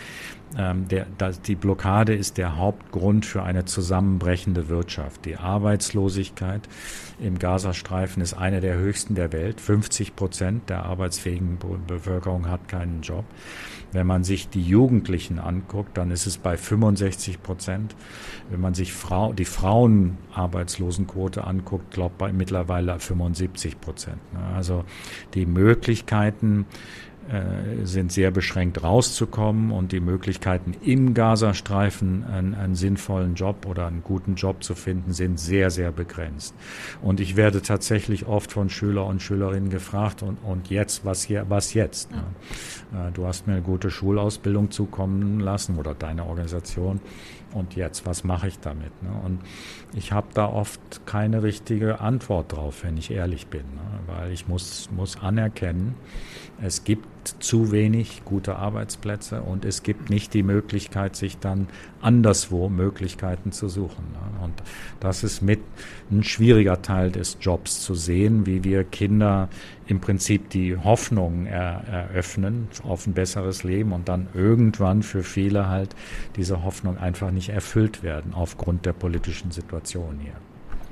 [0.58, 5.24] ähm, der, das, die Blockade ist der Hauptgrund für eine zusammenbrechende Wirtschaft.
[5.24, 6.68] Die Arbeitslosigkeit
[7.22, 9.62] im Gazastreifen ist eine der höchsten der Welt.
[9.62, 13.24] 50 Prozent der arbeitsfähigen Bevölkerung hat keinen Job.
[13.92, 17.96] Wenn man sich die Jugendlichen anguckt, dann ist es bei 65 Prozent.
[18.50, 24.20] Wenn man sich Frau, die Frauenarbeitslosenquote anguckt, glaubt bei mittlerweile 75 Prozent.
[24.56, 24.86] Also
[25.34, 26.66] die Möglichkeiten,
[27.84, 34.04] sind sehr beschränkt rauszukommen und die Möglichkeiten im Gazastreifen einen, einen, sinnvollen Job oder einen
[34.04, 36.56] guten Job zu finden sind sehr, sehr begrenzt.
[37.02, 41.46] Und ich werde tatsächlich oft von Schüler und Schülerinnen gefragt und, und jetzt, was hier,
[41.48, 42.10] was jetzt?
[42.92, 43.08] Ja.
[43.08, 47.00] Äh, du hast mir eine gute Schulausbildung zukommen lassen oder deine Organisation
[47.54, 48.92] und jetzt, was mache ich damit?
[49.04, 49.10] Ne?
[49.24, 49.40] Und
[49.94, 54.00] ich habe da oft keine richtige Antwort drauf, wenn ich ehrlich bin, ne?
[54.08, 55.96] weil ich muss, muss anerkennen,
[56.62, 57.08] es gibt
[57.40, 61.68] zu wenig gute Arbeitsplätze und es gibt nicht die Möglichkeit, sich dann
[62.02, 64.06] anderswo Möglichkeiten zu suchen.
[64.12, 64.44] Ne?
[64.44, 64.54] Und
[65.00, 65.60] das ist mit
[66.10, 69.50] ein schwieriger Teil des Jobs zu sehen, wie wir Kinder
[69.92, 75.68] im Prinzip die Hoffnung er, eröffnen auf ein besseres Leben und dann irgendwann für viele
[75.68, 75.96] halt
[76.38, 80.34] diese Hoffnung einfach nicht erfüllt werden aufgrund der politischen Situation hier.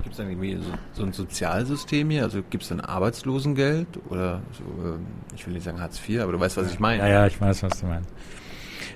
[0.04, 2.24] Gibt es dann irgendwie so, so, ein Sozialsystem hier?
[2.24, 6.34] Also gibt es dann Arbeitslosengeld oder so, ähm, ich will nicht sagen Hartz IV, aber
[6.34, 7.02] du weißt, was ich meine.
[7.02, 8.10] Ja, ja, ich weiß, was du meinst.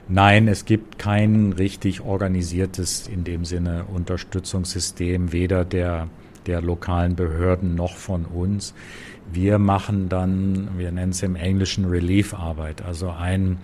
[0.10, 6.10] Nein, es gibt kein richtig organisiertes in dem Sinne Unterstützungssystem, weder der,
[6.48, 8.74] der lokalen Behörden noch von uns.
[9.32, 12.84] Wir machen dann, wir nennen es im Englischen Relief-Arbeit.
[12.84, 13.58] Also ein,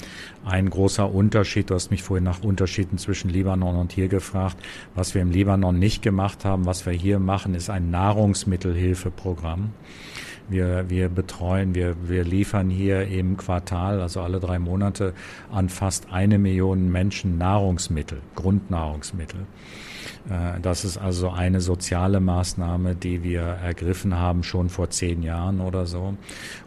[0.45, 4.57] ein großer Unterschied, du hast mich vorhin nach Unterschieden zwischen Libanon und hier gefragt.
[4.95, 9.71] Was wir im Libanon nicht gemacht haben, was wir hier machen, ist ein Nahrungsmittelhilfeprogramm.
[10.49, 15.13] Wir, wir betreuen, wir, wir liefern hier im Quartal, also alle drei Monate,
[15.51, 19.41] an fast eine Million Menschen Nahrungsmittel, Grundnahrungsmittel.
[20.29, 25.59] Äh, das ist also eine soziale Maßnahme, die wir ergriffen haben, schon vor zehn Jahren
[25.59, 26.15] oder so,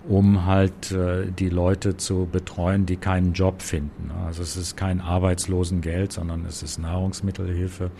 [0.08, 4.10] um halt äh, die Leute zu betreuen, die keinen Job finden.
[4.26, 7.90] Also es ist kein Arbeitslosengeld, sondern es ist Nahrungsmittelhilfe.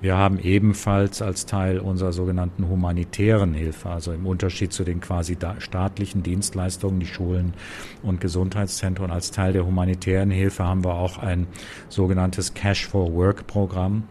[0.00, 5.36] Wir haben ebenfalls als Teil unserer sogenannten humanitären Hilfe, also im Unterschied zu den quasi
[5.58, 7.54] staatlichen Dienstleistungen, die Schulen
[8.02, 11.46] und Gesundheitszentren, als Teil der humanitären Hilfe haben wir auch ein
[11.88, 14.04] sogenanntes Cash for Work Programm.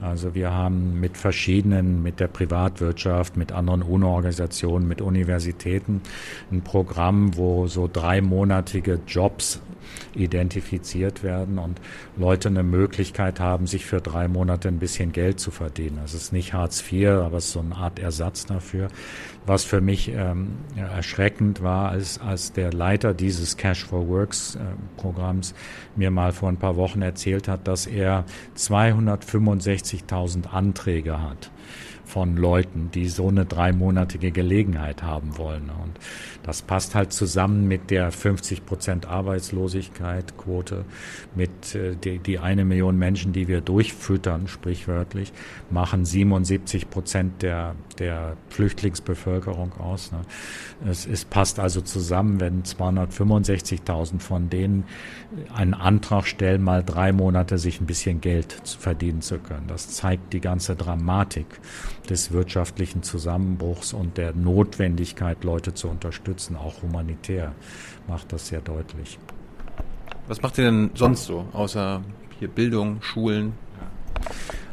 [0.00, 6.02] Also wir haben mit verschiedenen, mit der Privatwirtschaft, mit anderen UNO-Organisationen, mit Universitäten
[6.52, 9.60] ein Programm, wo so dreimonatige Jobs
[10.16, 11.80] identifiziert werden und
[12.16, 15.98] Leute eine Möglichkeit haben, sich für drei Monate ein bisschen Geld zu verdienen.
[16.02, 18.88] Das ist nicht Hartz IV, aber es ist so eine Art Ersatz dafür.
[19.46, 24.60] Was für mich ähm, erschreckend war, als, als der Leiter dieses Cash for Works äh,
[24.96, 25.54] Programms
[25.94, 28.24] mir mal vor ein paar Wochen erzählt hat, dass er
[28.56, 31.50] 265.000 Anträge hat
[32.06, 35.70] von Leuten, die so eine dreimonatige Gelegenheit haben wollen.
[35.70, 35.98] Und
[36.46, 40.84] das passt halt zusammen mit der 50 Prozent Arbeitslosigkeit Quote,
[41.34, 45.32] mit äh, die, die eine Million Menschen, die wir durchfüttern, sprichwörtlich,
[45.70, 50.12] machen 77 Prozent der, der Flüchtlingsbevölkerung aus.
[50.12, 50.20] Ne?
[50.88, 54.84] Es, es passt also zusammen, wenn 265.000 von denen
[55.52, 59.66] einen Antrag stellen, mal drei Monate sich ein bisschen Geld verdienen zu können.
[59.66, 61.46] Das zeigt die ganze Dramatik
[62.06, 67.52] des wirtschaftlichen Zusammenbruchs und der Notwendigkeit, Leute zu unterstützen, auch humanitär,
[68.08, 69.18] macht das sehr deutlich.
[70.28, 72.02] Was macht ihr denn sonst so, außer
[72.38, 73.52] hier Bildung, Schulen?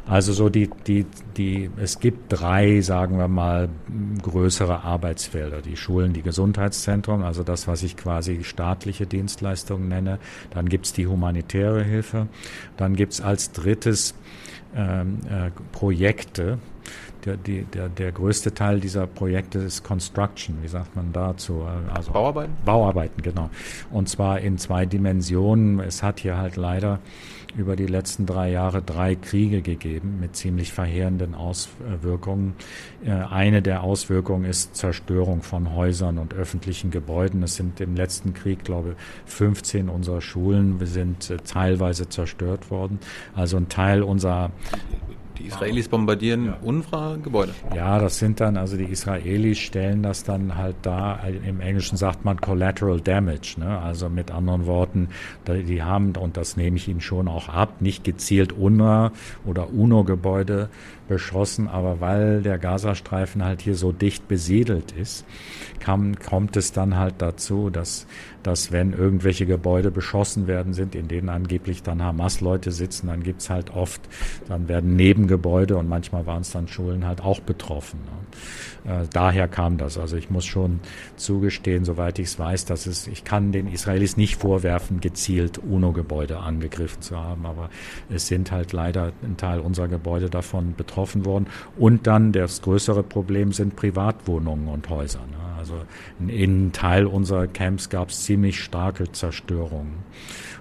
[0.06, 3.70] Also so die, die, die, es gibt drei, sagen wir mal,
[4.20, 5.62] größere Arbeitsfelder.
[5.62, 10.18] Die Schulen, die Gesundheitszentren, also das, was ich quasi staatliche Dienstleistungen nenne.
[10.50, 12.28] Dann gibt's die humanitäre Hilfe.
[12.76, 14.14] Dann gibt's als drittes
[14.76, 16.58] ähm, äh, Projekte,
[17.24, 21.64] der, die, der, der größte Teil dieser Projekte ist Construction, wie sagt man dazu?
[21.92, 22.54] Also Bauarbeiten?
[22.64, 23.50] Bauarbeiten, genau.
[23.90, 25.80] Und zwar in zwei Dimensionen.
[25.80, 27.00] Es hat hier halt leider
[27.56, 32.54] über die letzten drei Jahre drei Kriege gegeben mit ziemlich verheerenden Auswirkungen.
[33.04, 37.42] Äh, eine der Auswirkungen ist Zerstörung von Häusern und öffentlichen Gebäuden.
[37.42, 42.98] Es sind im letzten Krieg, glaube ich, 15 unserer Schulen sind äh, teilweise zerstört worden.
[43.34, 44.50] Also ein Teil unserer
[45.38, 46.58] die Israelis bombardieren ja.
[46.62, 47.52] UNRWA-Gebäude.
[47.74, 52.24] Ja, das sind dann, also die Israelis stellen das dann halt da, im Englischen sagt
[52.24, 53.78] man Collateral Damage, ne?
[53.78, 55.08] also mit anderen Worten,
[55.46, 59.12] die haben, und das nehme ich ihnen schon auch ab, nicht gezielt UNRWA
[59.44, 60.68] oder UNO-Gebäude
[61.08, 65.26] beschossen, aber weil der Gazastreifen halt hier so dicht besiedelt ist,
[65.80, 68.06] kam, kommt es dann halt dazu, dass,
[68.42, 73.50] dass wenn irgendwelche Gebäude beschossen werden sind, in denen angeblich dann Hamas-Leute sitzen, dann gibt's
[73.50, 74.00] halt oft,
[74.48, 78.00] dann werden Nebengebäude und manchmal waren es dann Schulen halt auch betroffen.
[78.84, 79.02] Ne?
[79.02, 79.98] Äh, daher kam das.
[79.98, 80.80] Also ich muss schon
[81.16, 86.38] zugestehen, soweit ich es weiß, dass es, ich kann den Israelis nicht vorwerfen, gezielt UNO-Gebäude
[86.38, 87.68] angegriffen zu haben, aber
[88.08, 91.46] es sind halt leider ein Teil unserer Gebäude davon betroffen worden.
[91.76, 95.20] Und dann das größere Problem sind Privatwohnungen und Häuser.
[95.20, 95.44] Ne?
[95.58, 95.74] Also
[96.26, 99.94] in, Teil unserer Camps gab es ziemlich starke Zerstörungen.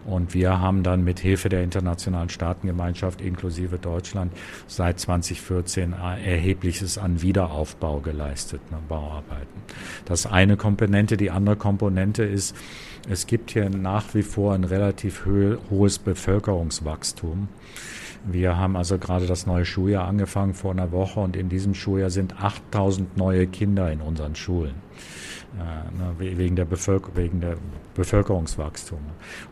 [0.05, 4.33] Und wir haben dann mit Hilfe der internationalen Staatengemeinschaft inklusive Deutschland
[4.67, 9.61] seit 2014 erhebliches an Wiederaufbau geleistet, ne, Bauarbeiten.
[10.05, 11.15] Das eine Komponente.
[11.15, 12.55] Die andere Komponente ist,
[13.09, 15.25] es gibt hier nach wie vor ein relativ
[15.69, 17.47] hohes Bevölkerungswachstum.
[18.25, 22.09] Wir haben also gerade das neue Schuljahr angefangen vor einer Woche und in diesem Schuljahr
[22.09, 24.75] sind 8000 neue Kinder in unseren Schulen.
[25.55, 27.57] Äh, wegen der, Bevölker wegen der
[27.93, 28.99] Bevölkerungswachstum.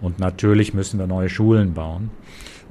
[0.02, 2.10] Und natürlich müssen wir neue Schulen bauen,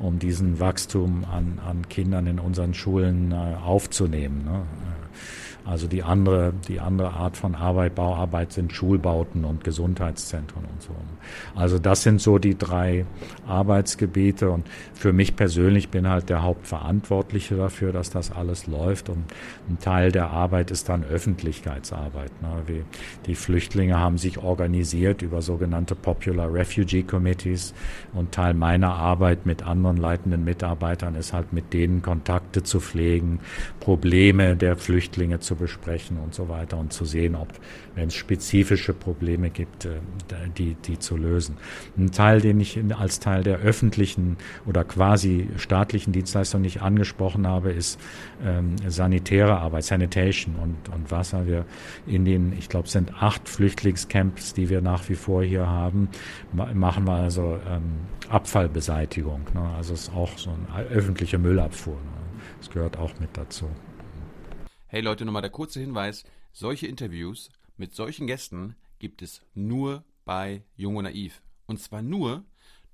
[0.00, 4.44] um diesen Wachstum an, an Kindern in unseren Schulen äh, aufzunehmen.
[4.44, 4.62] Ne?
[5.64, 10.94] Also die andere, die andere Art von Arbeit, Bauarbeit sind Schulbauten und Gesundheitszentren und so.
[11.54, 13.06] Also das sind so die drei
[13.46, 19.24] Arbeitsgebiete und für mich persönlich bin halt der Hauptverantwortliche dafür, dass das alles läuft und
[19.68, 22.30] ein Teil der Arbeit ist dann Öffentlichkeitsarbeit.
[22.42, 22.84] Ne?
[23.26, 27.74] Die Flüchtlinge haben sich organisiert über sogenannte Popular Refugee Committees
[28.12, 33.40] und Teil meiner Arbeit mit anderen leitenden Mitarbeitern ist halt mit denen Kontakte zu pflegen,
[33.80, 37.48] Probleme der Flüchtlinge zu besprechen und so weiter und zu sehen, ob,
[37.94, 40.00] wenn es spezifische Probleme gibt, äh,
[40.56, 41.56] die, die zu lösen.
[41.96, 47.70] Ein Teil, den ich als Teil der öffentlichen oder quasi staatlichen Dienstleistung nicht angesprochen habe,
[47.70, 48.00] ist
[48.44, 51.46] ähm, sanitäre Arbeit, Sanitation und, und Wasser.
[51.46, 51.64] Wir
[52.06, 56.08] in den, ich glaube, es sind acht Flüchtlingscamps, die wir nach wie vor hier haben,
[56.52, 59.44] machen wir also ähm, Abfallbeseitigung.
[59.54, 59.60] Ne?
[59.76, 61.94] Also es ist auch so eine öffentliche Müllabfuhr.
[61.94, 62.20] Ne?
[62.58, 63.68] Das gehört auch mit dazu.
[64.86, 66.24] Hey Leute, nochmal der kurze Hinweis.
[66.52, 71.42] Solche Interviews mit solchen Gästen gibt es nur bei Jung und Naiv.
[71.66, 72.44] Und zwar nur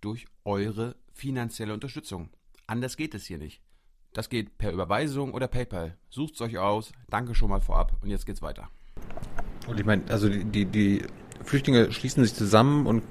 [0.01, 2.31] durch eure finanzielle Unterstützung.
[2.67, 3.61] Anders geht es hier nicht.
[4.15, 5.99] Das geht per Überweisung oder PayPal.
[6.09, 6.93] Sucht es euch aus.
[7.11, 7.99] Danke schon mal vorab.
[8.01, 8.71] Und jetzt geht's weiter.
[9.67, 11.03] Und ich meine, also die, die, die
[11.45, 13.03] Flüchtlinge schließen sich zusammen und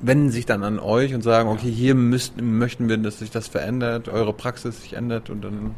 [0.00, 3.46] wenden sich dann an euch und sagen, okay, hier müsst, möchten wir, dass sich das
[3.46, 5.76] verändert, eure Praxis sich ändert und dann.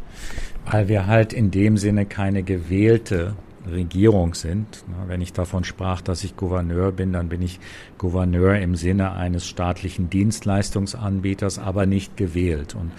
[0.64, 3.36] Weil wir halt in dem Sinne keine gewählte
[3.70, 4.84] Regierung sind.
[5.06, 7.60] Wenn ich davon sprach, dass ich Gouverneur bin, dann bin ich
[8.04, 12.74] Gouverneur im Sinne eines staatlichen Dienstleistungsanbieters, aber nicht gewählt.
[12.74, 12.92] Und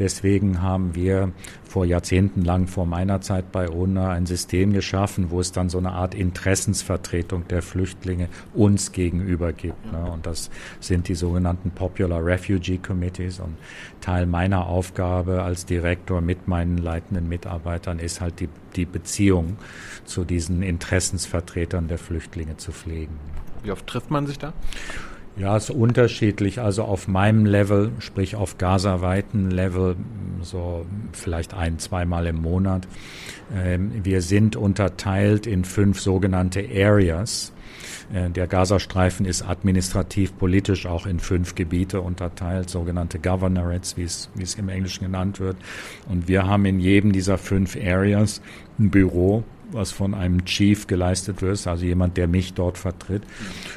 [0.00, 1.30] deswegen haben wir
[1.62, 5.78] vor Jahrzehnten lang vor meiner Zeit bei UNA ein System geschaffen, wo es dann so
[5.78, 9.92] eine Art Interessensvertretung der Flüchtlinge uns gegenüber gibt.
[9.92, 10.10] Ne?
[10.10, 10.50] Und das
[10.80, 13.38] sind die sogenannten Popular Refugee Committees.
[13.38, 13.56] Und
[14.00, 19.56] Teil meiner Aufgabe als Direktor mit meinen leitenden Mitarbeitern ist halt die, die Beziehung
[20.04, 23.20] zu diesen Interessensvertretern der Flüchtlinge zu pflegen.
[23.62, 24.52] Wie oft trifft man sich da?
[25.38, 26.60] Ja, ist unterschiedlich.
[26.60, 29.94] Also auf meinem Level, sprich auf Gaza-weiten Level,
[30.42, 32.88] so vielleicht ein, zweimal im Monat.
[33.54, 37.52] Ähm, wir sind unterteilt in fünf sogenannte Areas.
[38.12, 44.30] Äh, der Gazastreifen ist administrativ, politisch auch in fünf Gebiete unterteilt, sogenannte Governorates, wie es,
[44.34, 45.56] wie es im Englischen genannt wird.
[46.08, 48.42] Und wir haben in jedem dieser fünf Areas
[48.80, 53.22] ein Büro, was von einem Chief geleistet wird, also jemand, der mich dort vertritt.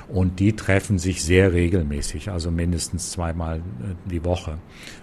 [0.08, 4.58] Und die treffen sich sehr regelmäßig, also mindestens zweimal äh, die Woche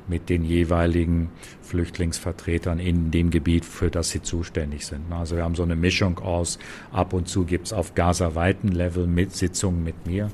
[0.07, 1.31] mit den jeweiligen
[1.63, 5.13] Flüchtlingsvertretern in dem Gebiet, für das sie zuständig sind.
[5.13, 6.59] Also wir haben so eine Mischung aus,
[6.93, 10.31] ab und zu gibt's auf Gaza-weiten Level mit Sitzungen mit mir,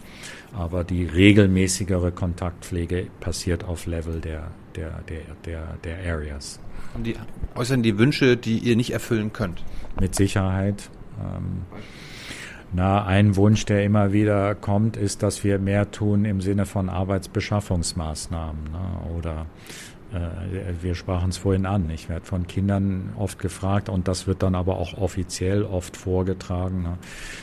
[0.56, 6.60] aber die regelmäßigere Kontaktpflege passiert auf Level der, der, der, der, der Areas.
[6.94, 7.16] Und die
[7.54, 9.64] äußern die Wünsche, die ihr nicht erfüllen könnt?
[10.00, 10.90] Mit Sicherheit.
[11.20, 11.62] Ähm,
[12.72, 16.88] na, ein Wunsch, der immer wieder kommt, ist, dass wir mehr tun im Sinne von
[16.88, 19.16] Arbeitsbeschaffungsmaßnahmen ne?
[19.16, 19.46] oder
[20.80, 21.90] wir sprachen es vorhin an.
[21.90, 26.82] Ich werde von Kindern oft gefragt und das wird dann aber auch offiziell oft vorgetragen,
[26.82, 26.98] ne,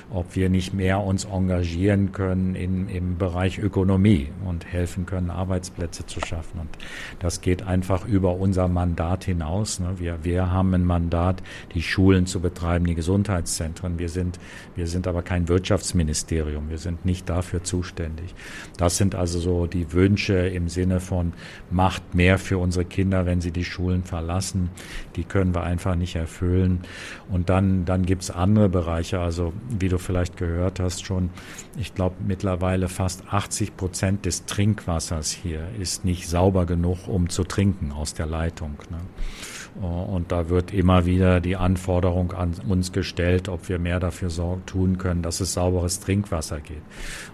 [0.10, 6.06] ob wir nicht mehr uns engagieren können in, im Bereich Ökonomie und helfen können, Arbeitsplätze
[6.06, 6.62] zu schaffen.
[6.62, 6.70] Und
[7.20, 9.80] das geht einfach über unser Mandat hinaus.
[9.80, 9.96] Ne.
[9.98, 11.44] Wir, wir haben ein Mandat,
[11.74, 14.00] die Schulen zu betreiben, die Gesundheitszentren.
[14.00, 14.40] Wir sind,
[14.76, 16.70] wir sind aber kein Wirtschaftsministerium.
[16.70, 18.34] Wir sind nicht dafür zuständig.
[18.78, 21.34] Das sind also so die Wünsche im Sinne von
[21.70, 24.70] macht mehr für unsere Kinder, wenn sie die Schulen verlassen.
[25.16, 26.82] Die können wir einfach nicht erfüllen.
[27.30, 31.30] Und dann, dann gibt es andere Bereiche, also wie du vielleicht gehört hast schon,
[31.78, 37.44] ich glaube mittlerweile fast 80 Prozent des Trinkwassers hier ist nicht sauber genug, um zu
[37.44, 38.78] trinken aus der Leitung.
[38.90, 38.98] Ne?
[39.82, 44.30] Und da wird immer wieder die Anforderung an uns gestellt, ob wir mehr dafür
[44.68, 46.84] tun können, dass es sauberes Trinkwasser geht.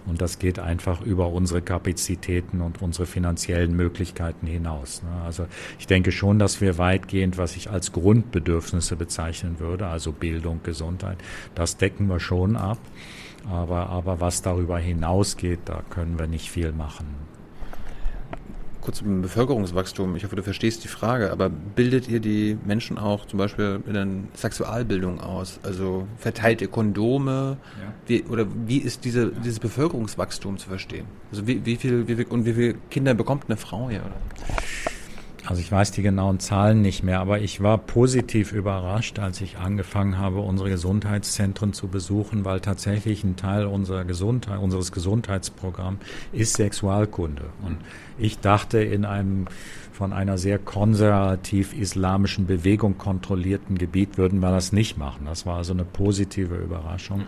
[0.06, 5.02] Und das geht einfach über unsere Kapazitäten und unsere finanziellen Möglichkeiten hinaus.
[5.02, 5.10] Ne?
[5.26, 5.46] Also
[5.78, 11.18] ich denke schon, dass wir weitgehend, was ich als Grundbedürfnisse bezeichnen würde, also Bildung, Gesundheit,
[11.54, 12.78] das decken wir schon ab.
[13.48, 17.27] Aber, aber was darüber hinausgeht, da können wir nicht viel machen
[18.80, 20.16] kurz zum Bevölkerungswachstum.
[20.16, 23.94] Ich hoffe, du verstehst die Frage, aber bildet ihr die Menschen auch zum Beispiel in
[23.94, 25.60] der Sexualbildung aus?
[25.62, 27.56] Also verteilt ihr Kondome?
[27.80, 27.92] Ja.
[28.06, 29.40] Wie, oder wie ist diese, ja.
[29.44, 31.06] dieses Bevölkerungswachstum zu verstehen?
[31.30, 34.00] Also wie, wie viel, wie viel und wie viele Kinder bekommt eine Frau hier?
[34.00, 34.16] Oder?
[35.48, 39.56] Also ich weiß die genauen Zahlen nicht mehr, aber ich war positiv überrascht, als ich
[39.56, 46.00] angefangen habe, unsere Gesundheitszentren zu besuchen, weil tatsächlich ein Teil unserer Gesundheit, unseres Gesundheitsprogramms
[46.32, 47.44] ist Sexualkunde.
[47.64, 47.78] Und
[48.18, 49.46] ich dachte in einem
[49.98, 55.24] von einer sehr konservativ islamischen Bewegung kontrollierten Gebiet würden wir das nicht machen.
[55.24, 57.24] Das war also eine positive Überraschung.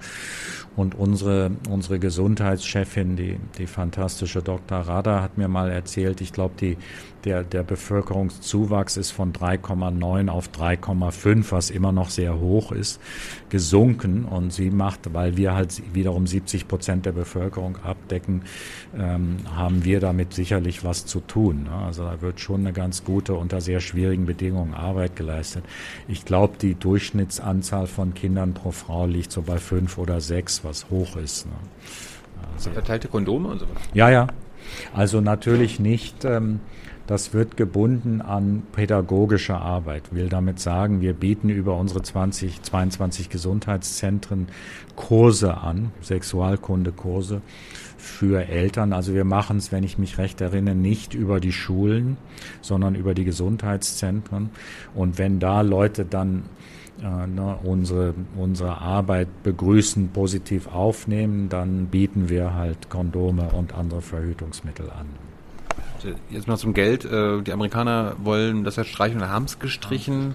[0.76, 4.78] Und unsere, unsere Gesundheitschefin, die, die fantastische Dr.
[4.78, 6.76] Rada, hat mir mal erzählt, ich glaube, die,
[7.24, 7.64] der, der
[8.10, 13.00] Bevölkerungszuwachs ist von 3,9 auf 3,5, was immer noch sehr hoch ist,
[13.50, 14.24] gesunken.
[14.24, 18.42] Und sie macht, weil wir halt wiederum 70 Prozent der Bevölkerung abdecken,
[18.98, 21.64] ähm, haben wir damit sicherlich was zu tun.
[21.64, 21.86] Ne?
[21.86, 25.64] Also da wird schon eine ganz gute, unter sehr schwierigen Bedingungen Arbeit geleistet.
[26.08, 30.90] Ich glaube, die Durchschnittsanzahl von Kindern pro Frau liegt so bei fünf oder sechs, was
[30.90, 31.46] hoch ist.
[31.46, 31.52] Ne?
[32.56, 33.82] Also, Verteilte Kondome und so was?
[33.94, 34.26] Ja, ja.
[34.94, 36.24] Also natürlich nicht.
[36.24, 36.60] Ähm,
[37.10, 40.14] das wird gebunden an pädagogische Arbeit.
[40.14, 44.46] Will damit sagen, wir bieten über unsere 20, 22 Gesundheitszentren
[44.94, 47.42] Kurse an, Sexualkundekurse
[47.98, 48.92] für Eltern.
[48.92, 52.16] Also wir machen es, wenn ich mich recht erinnere, nicht über die Schulen,
[52.60, 54.50] sondern über die Gesundheitszentren.
[54.94, 56.44] Und wenn da Leute dann
[57.02, 64.00] äh, ne, unsere, unsere Arbeit begrüßen, positiv aufnehmen, dann bieten wir halt Kondome und andere
[64.00, 65.29] Verhütungsmittel an.
[66.30, 67.04] Jetzt mal zum Geld.
[67.04, 70.34] Äh, die Amerikaner wollen das ja streichen oder haben es gestrichen.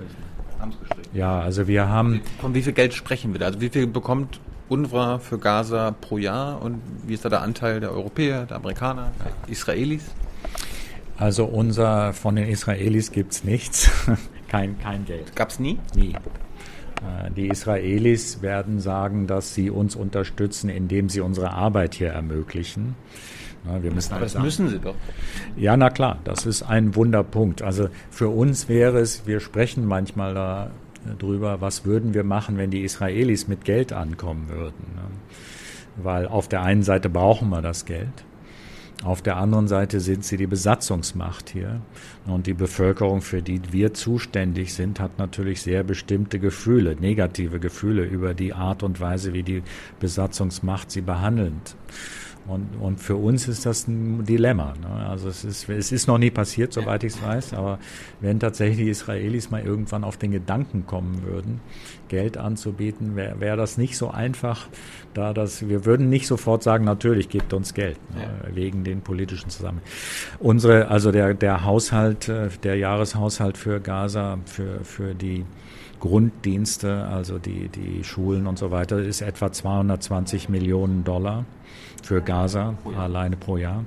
[1.14, 2.22] Ja, also wir haben.
[2.40, 3.48] Von wie viel Geld sprechen wir da?
[3.48, 4.40] Also wie viel bekommt
[4.70, 9.12] UNRWA für Gaza pro Jahr und wie ist da der Anteil der Europäer, der Amerikaner,
[9.24, 10.04] der Israelis?
[11.18, 13.90] Also unser von den Israelis gibt es nichts.
[14.48, 15.36] kein, kein Geld.
[15.36, 15.80] Gab es nie?
[15.96, 16.14] Nie.
[16.14, 22.96] Äh, die Israelis werden sagen, dass sie uns unterstützen, indem sie unsere Arbeit hier ermöglichen.
[23.82, 24.46] Wir müssen Aber das sagen.
[24.46, 24.96] müssen sie doch.
[25.58, 27.62] Ja, na klar, das ist ein Wunderpunkt.
[27.62, 30.72] Also für uns wäre es, wir sprechen manchmal da
[31.06, 34.94] äh, drüber, was würden wir machen, wenn die Israelis mit Geld ankommen würden.
[34.96, 36.04] Ne?
[36.04, 38.26] Weil auf der einen Seite brauchen wir das Geld.
[39.04, 41.82] Auf der anderen Seite sind sie die Besatzungsmacht hier.
[42.26, 48.04] Und die Bevölkerung, für die wir zuständig sind, hat natürlich sehr bestimmte Gefühle, negative Gefühle
[48.04, 49.64] über die Art und Weise, wie die
[50.00, 51.76] Besatzungsmacht sie behandelt.
[52.48, 54.74] Und, und für uns ist das ein Dilemma.
[54.80, 55.08] Ne?
[55.08, 57.80] Also es ist, es ist noch nie passiert, soweit ich es weiß, aber
[58.22, 61.60] wenn tatsächlich die Israelis mal irgendwann auf den Gedanken kommen würden,
[62.08, 64.68] Geld anzubieten, wäre wär das nicht so einfach,
[65.16, 68.22] da das, wir würden nicht sofort sagen, natürlich gebt uns Geld, ne?
[68.22, 68.56] ja.
[68.56, 69.90] wegen den politischen Zusammenhängen.
[70.40, 75.46] Unsere, also der, der Haushalt, äh, der Jahreshaushalt für Gaza, für, für die
[76.00, 81.46] Grunddienste, also die, die Schulen und so weiter, ist etwa 220 Millionen Dollar
[82.04, 83.86] für Gaza pro alleine pro Jahr.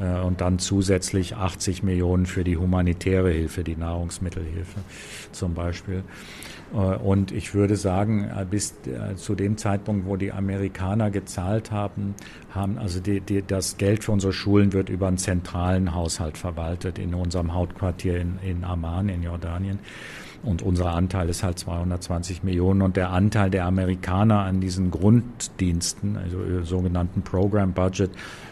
[0.00, 4.80] Äh, und dann zusätzlich 80 Millionen für die humanitäre Hilfe, die Nahrungsmittelhilfe
[5.32, 6.02] zum Beispiel.
[6.72, 8.74] Äh, und ich würde sagen, äh, bis
[9.16, 12.14] zu dem Zeitpunkt, wo die Amerikaner gezahlt haben,
[12.50, 16.98] haben also die, die, das Geld für unsere Schulen wird über einen zentralen Haushalt verwaltet
[16.98, 19.78] in unserem Hauptquartier in, in Amman in Jordanien.
[20.42, 22.82] Und unser Anteil ist halt 220 Millionen.
[22.82, 28.10] Und der Anteil der Amerikaner an diesen Grunddiensten, also äh, sogenannten Program Budget,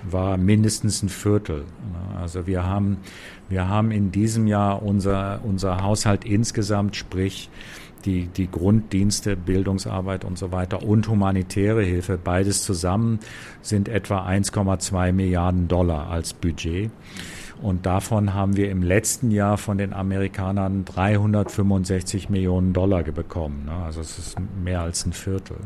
[0.08, 1.64] war mindestens ein Viertel.
[2.16, 2.98] Also wir haben,
[3.48, 7.50] wir haben in diesem Jahr unser, unser Haushalt insgesamt, sprich
[8.04, 13.18] die, die Grunddienste, Bildungsarbeit und so weiter und humanitäre Hilfe, beides zusammen
[13.62, 16.90] sind etwa 1,2 Milliarden Dollar als Budget.
[17.62, 23.66] Und davon haben wir im letzten Jahr von den Amerikanern 365 Millionen Dollar bekommen.
[23.66, 23.72] Ne?
[23.72, 25.56] Also es ist mehr als ein Viertel,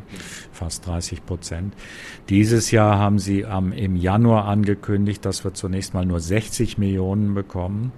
[0.53, 1.75] fast 30 Prozent.
[2.29, 7.93] Dieses Jahr haben sie im Januar angekündigt, dass wir zunächst mal nur 60 Millionen bekommen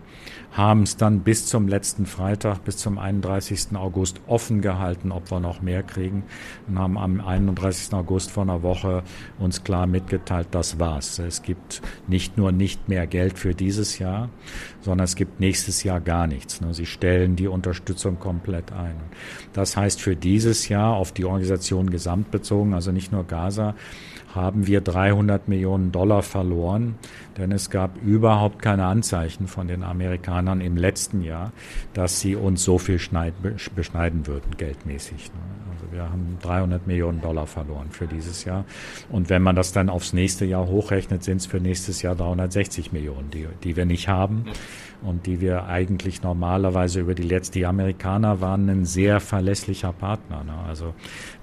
[0.53, 3.77] haben es dann bis zum letzten Freitag, bis zum 31.
[3.77, 6.25] August offen gehalten, ob wir noch mehr kriegen
[6.69, 7.93] und haben am 31.
[7.93, 9.03] August vor einer Woche
[9.39, 11.19] uns klar mitgeteilt, das war's.
[11.19, 14.31] Es gibt nicht nur nicht mehr Geld für dieses Jahr,
[14.81, 16.61] sondern es gibt nächstes Jahr gar nichts.
[16.61, 16.73] Ne?
[16.73, 18.97] Sie stellen die Unterstützung komplett ein.
[19.53, 23.75] Das heißt für dieses Jahr auf die Organisation gesamtbezogen, also nicht nur Gaza,
[24.37, 26.95] haben wir 300 Millionen Dollar verloren,
[27.37, 31.53] denn es gab überhaupt keine Anzeichen von den Amerikanern im letzten Jahr,
[31.95, 35.33] dass sie uns so viel beschneiden würden, geldmäßig.
[35.33, 35.41] Ne?
[35.73, 38.65] Also wir haben 300 Millionen Dollar verloren für dieses Jahr.
[39.11, 42.93] Und wenn man das dann aufs nächste Jahr hochrechnet, sind es für nächstes Jahr 360
[42.93, 44.45] Millionen, die, die wir nicht haben
[45.03, 50.45] und die wir eigentlich normalerweise über die letzten, die Amerikaner waren ein sehr verlässlicher Partner.
[50.45, 50.55] Ne?
[50.67, 50.95] Also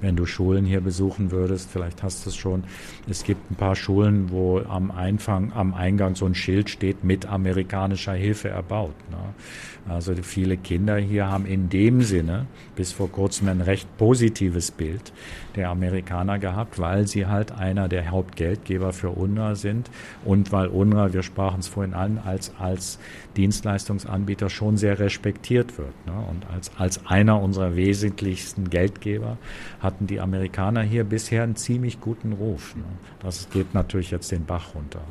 [0.02, 2.64] wenn du Schulen hier besuchen würdest, vielleicht hast du es schon,
[3.10, 7.26] es gibt ein paar Schulen, wo am Eingang, am Eingang so ein Schild steht, mit
[7.26, 8.96] amerikanischer Hilfe erbaut.
[9.12, 9.94] Ne?
[9.94, 15.12] Also viele Kinder hier haben in dem Sinne bis vor kurzem ein recht positives Bild
[15.56, 19.90] der Amerikaner gehabt, weil sie halt einer der Hauptgeldgeber für UNRWA sind
[20.26, 23.00] und weil UNRWA, wir sprachen es vorhin an, als, als
[23.38, 25.94] Dienstleistungsanbieter schon sehr respektiert wird.
[26.06, 26.14] Ne?
[26.30, 29.38] Und als, als einer unserer wesentlichsten Geldgeber
[29.80, 32.76] hatten die Amerikaner hier bisher einen ziemlich guten Ruf.
[32.76, 32.84] Ne?
[33.22, 35.02] Das geht natürlich jetzt den Bach runter.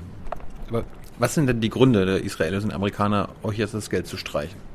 [0.69, 0.85] Aber
[1.19, 4.72] was sind denn die Gründe der Israelis und Amerikaner, euch jetzt das Geld zu streichen?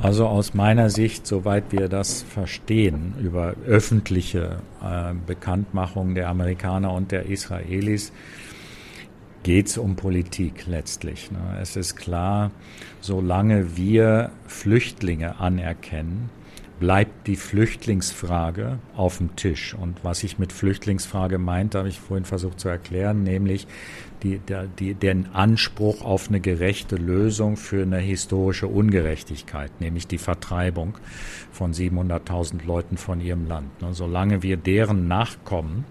[0.00, 7.10] Also aus meiner Sicht, soweit wir das verstehen, über öffentliche äh, Bekanntmachung der Amerikaner und
[7.10, 8.12] der Israelis,
[9.42, 11.32] geht es um Politik letztlich.
[11.32, 11.58] Ne?
[11.60, 12.52] Es ist klar,
[13.00, 16.30] solange wir Flüchtlinge anerkennen,
[16.78, 19.74] bleibt die Flüchtlingsfrage auf dem Tisch.
[19.74, 23.66] Und was ich mit Flüchtlingsfrage meinte, habe ich vorhin versucht zu erklären, nämlich
[24.22, 30.18] die, der, die, den Anspruch auf eine gerechte Lösung für eine historische Ungerechtigkeit, nämlich die
[30.18, 30.98] Vertreibung
[31.52, 33.82] von 700.000 Leuten von ihrem Land.
[33.82, 35.84] Ne, solange wir deren Nachkommen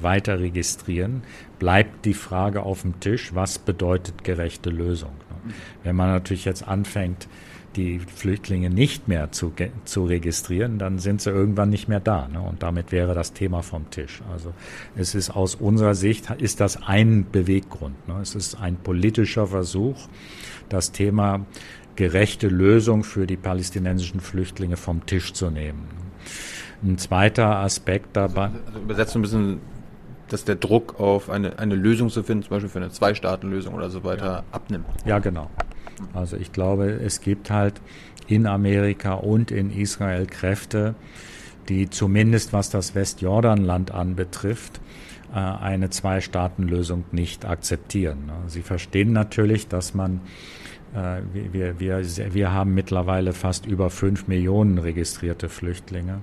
[0.00, 1.22] weiter registrieren,
[1.58, 5.12] bleibt die Frage auf dem Tisch, was bedeutet gerechte Lösung.
[5.30, 5.54] Ne?
[5.84, 7.28] Wenn man natürlich jetzt anfängt,
[7.76, 9.52] die Flüchtlinge nicht mehr zu,
[9.84, 12.28] zu registrieren, dann sind sie irgendwann nicht mehr da.
[12.28, 12.40] Ne?
[12.40, 14.22] Und damit wäre das Thema vom Tisch.
[14.32, 14.52] Also
[14.96, 18.08] es ist aus unserer Sicht, ist das ein Beweggrund.
[18.08, 18.18] Ne?
[18.20, 19.96] Es ist ein politischer Versuch,
[20.68, 21.46] das Thema
[21.94, 25.88] gerechte Lösung für die palästinensischen Flüchtlinge vom Tisch zu nehmen.
[26.82, 28.46] Ein zweiter Aspekt dabei.
[28.46, 29.60] Also, also übersetzt ein bisschen,
[30.28, 33.90] dass der Druck auf eine, eine Lösung zu finden, zum Beispiel für eine Zwei-Staaten-Lösung oder
[33.90, 34.44] so weiter, ja.
[34.52, 34.86] abnimmt.
[35.04, 35.50] Ja, genau.
[36.14, 37.80] Also ich glaube, es gibt halt
[38.26, 40.94] in Amerika und in Israel Kräfte,
[41.68, 44.80] die zumindest was das Westjordanland anbetrifft,
[45.32, 48.30] äh, eine Zwei-Staaten-Lösung nicht akzeptieren.
[48.46, 50.20] Sie verstehen natürlich, dass man
[50.94, 52.02] äh, wir, wir,
[52.34, 56.20] wir haben mittlerweile fast über fünf Millionen registrierte Flüchtlinge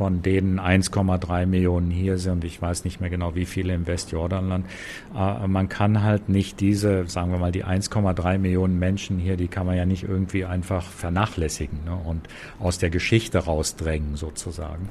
[0.00, 2.42] von denen 1,3 Millionen hier sind.
[2.44, 4.64] Ich weiß nicht mehr genau, wie viele im Westjordanland.
[5.14, 9.48] Äh, man kann halt nicht diese, sagen wir mal, die 1,3 Millionen Menschen hier, die
[9.48, 12.22] kann man ja nicht irgendwie einfach vernachlässigen ne, und
[12.58, 14.88] aus der Geschichte rausdrängen sozusagen.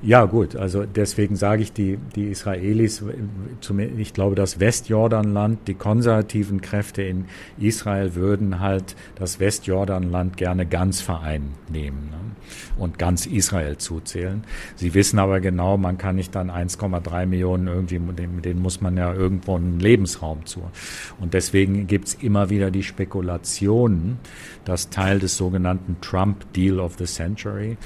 [0.00, 3.04] Ja gut, also deswegen sage ich, die, die Israelis,
[3.98, 7.26] ich glaube, das Westjordanland, die konservativen Kräfte in
[7.58, 12.16] Israel würden halt das Westjordanland gerne ganz vereinnehmen ne,
[12.78, 14.44] und ganz Israel zu zuzählen.
[14.76, 19.12] Sie wissen aber genau, man kann nicht dann 1,3 Millionen irgendwie, denen muss man ja
[19.12, 20.62] irgendwo einen Lebensraum zu.
[21.20, 24.18] Und deswegen gibt's immer wieder die Spekulationen,
[24.64, 27.76] dass Teil des sogenannten Trump Deal of the Century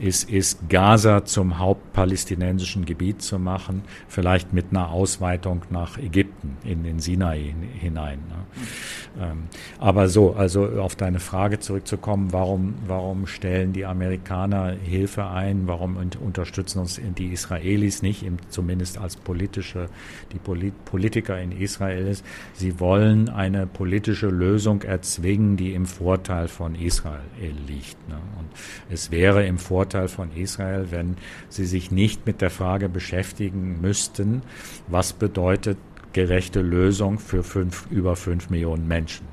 [0.00, 6.82] ist, ist Gaza zum hauptpalästinensischen Gebiet zu machen, vielleicht mit einer Ausweitung nach Ägypten in
[6.82, 8.20] den Sinai hinein.
[8.28, 9.24] Ne?
[9.24, 9.42] Ähm,
[9.78, 15.96] aber so, also auf deine Frage zurückzukommen, warum, warum stellen die Amerikaner Hilfe ein, warum
[15.96, 19.88] unterstützen uns die Israelis nicht, zumindest als politische,
[20.32, 20.38] die
[20.84, 22.24] Politiker in Israel ist,
[22.54, 27.20] sie wollen eine politische Lösung erzwingen, die im Vorteil von Israel
[27.66, 28.08] liegt.
[28.08, 28.16] Ne?
[28.38, 28.48] Und
[28.88, 31.16] es wäre im Vorteil Vorteil von Israel, wenn
[31.48, 34.42] sie sich nicht mit der Frage beschäftigen müssten,
[34.86, 35.78] was bedeutet
[36.12, 39.26] gerechte Lösung für fünf, über fünf Millionen Menschen.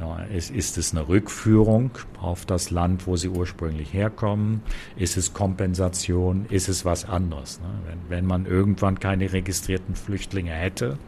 [0.00, 4.62] Ja, ist, ist es eine Rückführung auf das Land, wo sie ursprünglich herkommen?
[4.96, 6.46] Ist es Kompensation?
[6.50, 7.60] Ist es was anderes?
[7.60, 7.68] Ne?
[7.86, 10.98] Wenn, wenn man irgendwann keine registrierten Flüchtlinge hätte,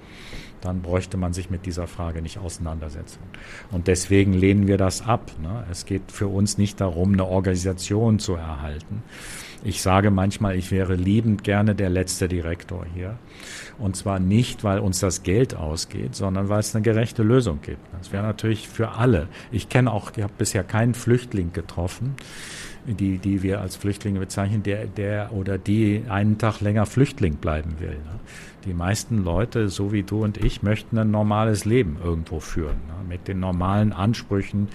[0.66, 3.20] dann bräuchte man sich mit dieser Frage nicht auseinandersetzen.
[3.70, 5.30] Und deswegen lehnen wir das ab.
[5.40, 5.64] Ne?
[5.70, 9.02] Es geht für uns nicht darum, eine Organisation zu erhalten.
[9.64, 13.18] Ich sage manchmal, ich wäre liebend gerne der letzte Direktor hier.
[13.78, 17.80] Und zwar nicht, weil uns das Geld ausgeht, sondern weil es eine gerechte Lösung gibt.
[17.98, 19.28] Das wäre natürlich für alle.
[19.50, 22.16] Ich kenne auch, ich habe bisher keinen Flüchtling getroffen,
[22.86, 27.76] die, die wir als Flüchtlinge bezeichnen, der, der oder die einen Tag länger Flüchtling bleiben
[27.80, 27.96] will.
[27.96, 28.20] Ne?
[28.66, 32.94] Die meisten Leute, so wie du und ich, möchten ein normales Leben irgendwo führen, ne?
[33.08, 34.68] mit den normalen Ansprüchen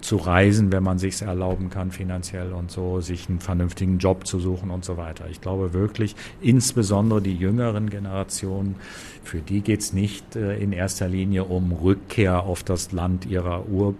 [0.00, 4.38] zu reisen, wenn man sich erlauben kann finanziell und so, sich einen vernünftigen Job zu
[4.38, 5.26] suchen und so weiter.
[5.30, 8.76] Ich glaube wirklich, insbesondere die jüngeren Generationen,
[9.24, 13.94] für die geht's nicht äh, in erster Linie um Rückkehr auf das Land ihrer Ur,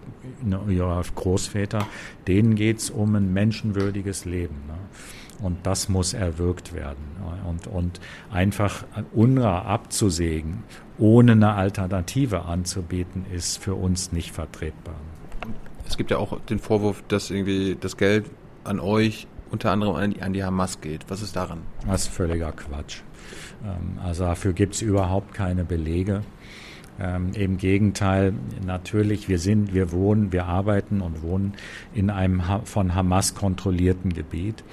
[0.45, 1.86] ne, ihrer Großväter,
[2.28, 4.57] denen geht's um ein menschenwürdiges Leben.
[4.68, 4.74] Ne?
[5.43, 7.05] Und das muss erwirkt werden.
[7.49, 10.62] Und, und einfach UNRWA abzusägen,
[10.99, 14.95] ohne eine Alternative anzubieten, ist für uns nicht vertretbar.
[15.86, 18.30] Es gibt ja auch den Vorwurf, dass irgendwie das Geld
[18.64, 21.05] an euch unter anderem an die, an die Hamas geht.
[21.09, 21.59] Was ist daran?
[21.86, 23.03] Das ist völliger Quatsch.
[23.64, 26.22] Ähm, also dafür gibt es überhaupt keine Belege.
[26.99, 28.34] Ähm, Im Gegenteil,
[28.64, 31.55] natürlich, wir sind, wir wohnen, wir arbeiten und wohnen
[31.95, 34.64] in einem von Hamas kontrollierten Gebiet.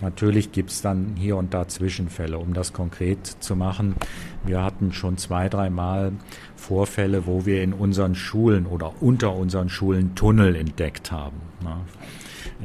[0.00, 3.96] Natürlich gibt es dann hier und da Zwischenfälle, um das konkret zu machen.
[4.44, 6.12] Wir hatten schon zwei, dreimal
[6.54, 11.40] Vorfälle, wo wir in unseren Schulen oder unter unseren Schulen Tunnel entdeckt haben.
[11.62, 11.76] Ne?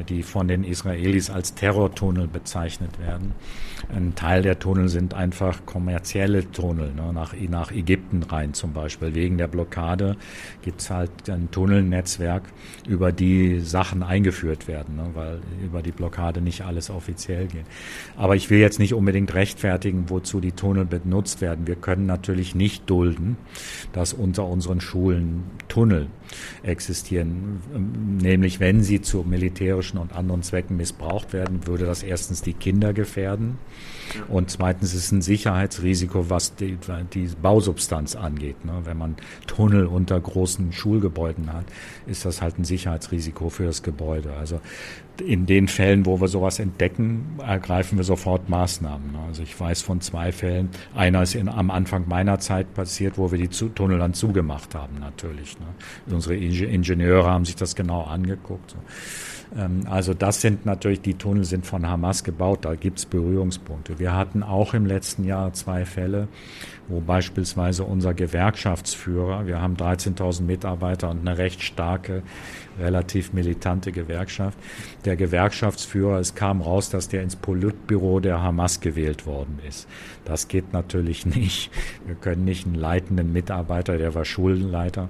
[0.09, 3.33] die von den Israelis als Terrortunnel bezeichnet werden.
[3.89, 9.13] Ein Teil der Tunnel sind einfach kommerzielle Tunnel, ne, nach, nach Ägypten rein zum Beispiel.
[9.13, 10.15] Wegen der Blockade
[10.61, 12.43] gibt es halt ein Tunnelnetzwerk,
[12.87, 17.65] über die Sachen eingeführt werden, ne, weil über die Blockade nicht alles offiziell geht.
[18.15, 21.67] Aber ich will jetzt nicht unbedingt rechtfertigen, wozu die Tunnel benutzt werden.
[21.67, 23.37] Wir können natürlich nicht dulden,
[23.91, 26.07] dass unter unseren Schulen Tunnel
[26.63, 27.59] existieren.
[28.21, 32.93] Nämlich wenn sie zu militärischen und anderen Zwecken missbraucht werden, würde das erstens die Kinder
[32.93, 33.57] gefährden
[34.27, 36.77] und zweitens ist es ein Sicherheitsrisiko, was die,
[37.13, 38.65] die Bausubstanz angeht.
[38.65, 38.81] Ne?
[38.83, 39.15] Wenn man
[39.47, 41.65] Tunnel unter großen Schulgebäuden hat,
[42.05, 44.33] ist das halt ein Sicherheitsrisiko für das Gebäude.
[44.33, 44.59] Also
[45.23, 49.11] in den Fällen, wo wir sowas entdecken, ergreifen wir sofort Maßnahmen.
[49.11, 49.19] Ne?
[49.27, 50.69] Also ich weiß von zwei Fällen.
[50.95, 54.73] Einer ist in, am Anfang meiner Zeit passiert, wo wir die zu, Tunnel dann zugemacht
[54.73, 55.57] haben, natürlich.
[55.59, 55.65] Ne?
[56.13, 58.71] Unsere Ingenieure haben sich das genau angeguckt.
[58.71, 58.77] So.
[59.55, 63.99] Ähm, also das sind natürlich, die Tunnel sind von Hamas gebaut, da gibt es Berührungspunkte.
[63.99, 66.27] Wir hatten auch im letzten Jahr zwei Fälle,
[66.87, 72.23] wo beispielsweise unser Gewerkschaftsführer, wir haben 13.000 Mitarbeiter und eine recht starke,
[72.79, 74.57] relativ militante Gewerkschaft,
[75.05, 79.87] der Gewerkschaftsführer, es kam raus, dass der ins Politbüro der Hamas gewählt worden ist.
[80.25, 81.71] Das geht natürlich nicht.
[82.05, 85.09] Wir können nicht einen leitenden Mitarbeiter, der war Schuldenleiter,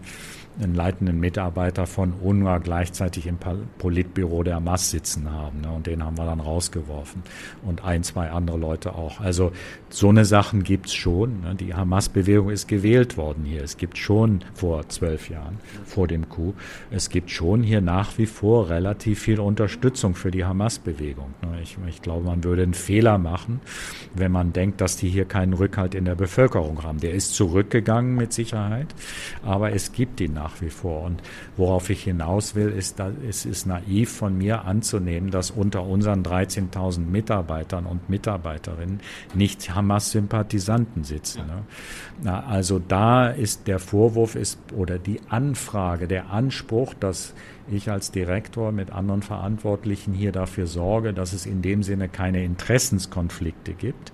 [0.62, 3.38] einen leitenden Mitarbeiter von UNRWA gleichzeitig im
[3.78, 5.62] Politbüro der Hamas sitzen haben.
[5.62, 5.72] Ne?
[5.72, 7.24] Und den haben wir dann rausgeworfen.
[7.64, 9.20] Und ein, zwei andere Leute auch.
[9.20, 9.52] Also
[9.90, 11.42] so eine Sachen gibt's schon.
[11.42, 11.56] Ne?
[11.56, 13.64] Die Hamas-Bewegung ist gewählt worden hier.
[13.64, 16.54] Es gibt schon vor zwölf Jahren, vor dem Coup,
[16.92, 21.34] es gibt schon hier nach wie vor relativ viel Unterstützung für die Hamas-Bewegung.
[21.42, 21.60] Ne?
[21.64, 23.62] Ich, ich glaube, man würde einen Fehler machen,
[24.14, 27.00] wenn man denkt, dass die hier keinen Rückhalt in der Bevölkerung haben.
[27.00, 28.94] Der ist zurückgegangen mit Sicherheit,
[29.44, 31.04] aber es gibt ihn nach wie vor.
[31.04, 31.22] Und
[31.58, 36.24] worauf ich hinaus will, ist, dass es ist naiv von mir anzunehmen, dass unter unseren
[36.24, 39.00] 13.000 Mitarbeitern und Mitarbeiterinnen
[39.34, 41.40] nicht Hamas-Sympathisanten sitzen.
[41.40, 41.46] Ja.
[41.46, 41.64] Ne?
[42.22, 47.34] Na, also da ist der Vorwurf ist oder die Anfrage, der Anspruch, dass
[47.72, 52.44] ich als Direktor mit anderen Verantwortlichen hier dafür sorge, dass es in dem Sinne keine
[52.44, 54.12] Interessenskonflikte gibt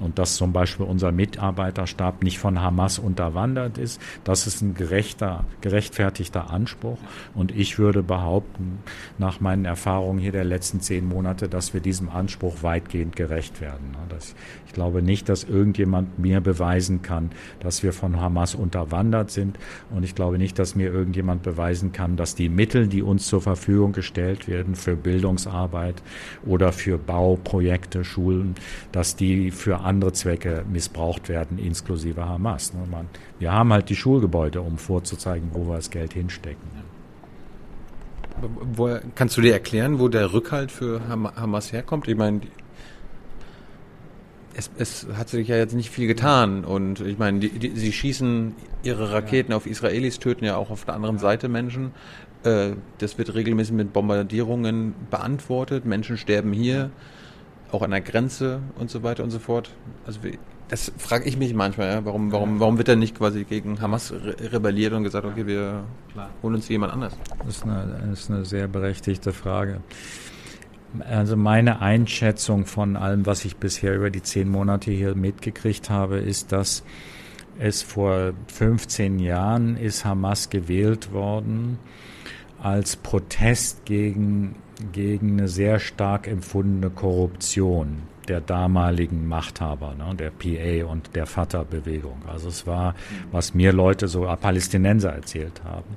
[0.00, 4.00] und dass zum Beispiel unser Mitarbeiterstab nicht von Hamas unterwandert ist.
[4.24, 6.98] Das ist ein gerechter, gerechtfertigter Anspruch.
[7.34, 8.80] Und ich würde behaupten,
[9.18, 13.96] nach meinen Erfahrungen hier der letzten zehn Monate, dass wir diesem Anspruch weitgehend gerecht werden.
[14.66, 19.58] Ich glaube nicht, dass irgendjemand mir beweisen kann, dass wir von Hamas unterwandert sind.
[19.90, 23.40] Und ich glaube nicht, dass mir irgendjemand beweisen kann, dass die Mittel, die uns zur
[23.40, 26.02] Verfügung gestellt werden für Bildungsarbeit
[26.46, 28.54] oder für Bauprojekte, Schulen,
[28.92, 32.72] dass die für andere Zwecke missbraucht werden, inklusive Hamas.
[32.72, 32.80] Ne?
[33.38, 36.68] Wir haben halt die Schulgebäude, um vorzuzeigen, wo wir das Geld hinstecken.
[38.72, 42.08] Woher, kannst du dir erklären, wo der Rückhalt für Hamas herkommt?
[42.08, 42.40] Ich meine,
[44.54, 47.92] es, es, hat sich ja jetzt nicht viel getan und ich meine, die, die, sie
[47.92, 49.56] schießen ihre Raketen ja.
[49.56, 51.22] auf Israelis, töten ja auch auf der anderen ja.
[51.22, 51.92] Seite Menschen.
[52.44, 55.84] Äh, das wird regelmäßig mit Bombardierungen beantwortet.
[55.84, 56.90] Menschen sterben hier,
[57.72, 59.70] auch an der Grenze und so weiter und so fort.
[60.06, 60.20] Also
[60.68, 62.04] das frage ich mich manchmal, ja?
[62.04, 65.82] warum, warum, warum wird da nicht quasi gegen Hamas re rebelliert und gesagt, okay, wir
[66.42, 67.16] holen uns jemand anders?
[67.44, 69.80] Das ist eine, das ist eine sehr berechtigte Frage.
[71.08, 76.18] Also meine Einschätzung von allem, was ich bisher über die zehn Monate hier mitgekriegt habe,
[76.18, 76.84] ist, dass
[77.58, 81.78] es vor 15 Jahren ist Hamas gewählt worden
[82.62, 84.56] als Protest gegen
[84.92, 92.22] gegen eine sehr stark empfundene Korruption der damaligen Machthaber, ne, der PA und der Fatah-Bewegung.
[92.26, 92.94] Also es war,
[93.32, 95.96] was mir Leute, so Palästinenser erzählt haben,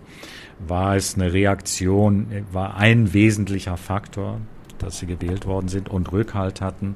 [0.68, 4.40] war es eine Reaktion, war ein wesentlicher Faktor,
[4.80, 6.96] dass sie gewählt worden sind und Rückhalt hatten,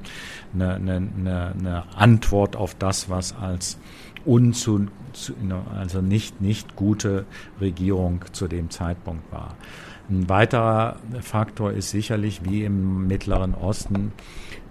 [0.54, 3.78] eine, eine, eine Antwort auf das, was als
[4.24, 4.88] unzu,
[5.74, 7.24] also nicht, nicht gute
[7.60, 9.56] Regierung zu dem Zeitpunkt war.
[10.10, 14.12] Ein weiterer Faktor ist sicherlich, wie im Mittleren Osten,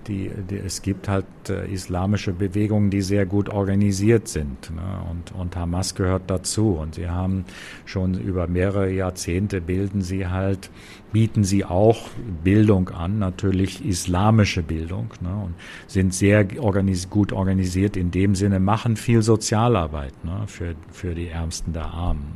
[0.07, 4.71] die, die, es gibt halt äh, islamische Bewegungen, die sehr gut organisiert sind.
[4.73, 4.81] Ne?
[5.11, 6.71] Und, und Hamas gehört dazu.
[6.71, 7.45] Und sie haben
[7.85, 10.69] schon über mehrere Jahrzehnte bilden sie halt,
[11.11, 12.09] bieten sie auch
[12.43, 15.29] Bildung an, natürlich islamische Bildung, ne?
[15.45, 15.55] und
[15.87, 20.43] sind sehr organis gut organisiert in dem Sinne, machen viel Sozialarbeit ne?
[20.47, 22.33] für, für die Ärmsten der Armen.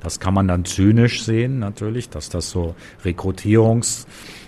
[0.00, 2.74] Das kann man dann zynisch sehen, natürlich, dass das so
[3.04, 4.06] Rekrutierungs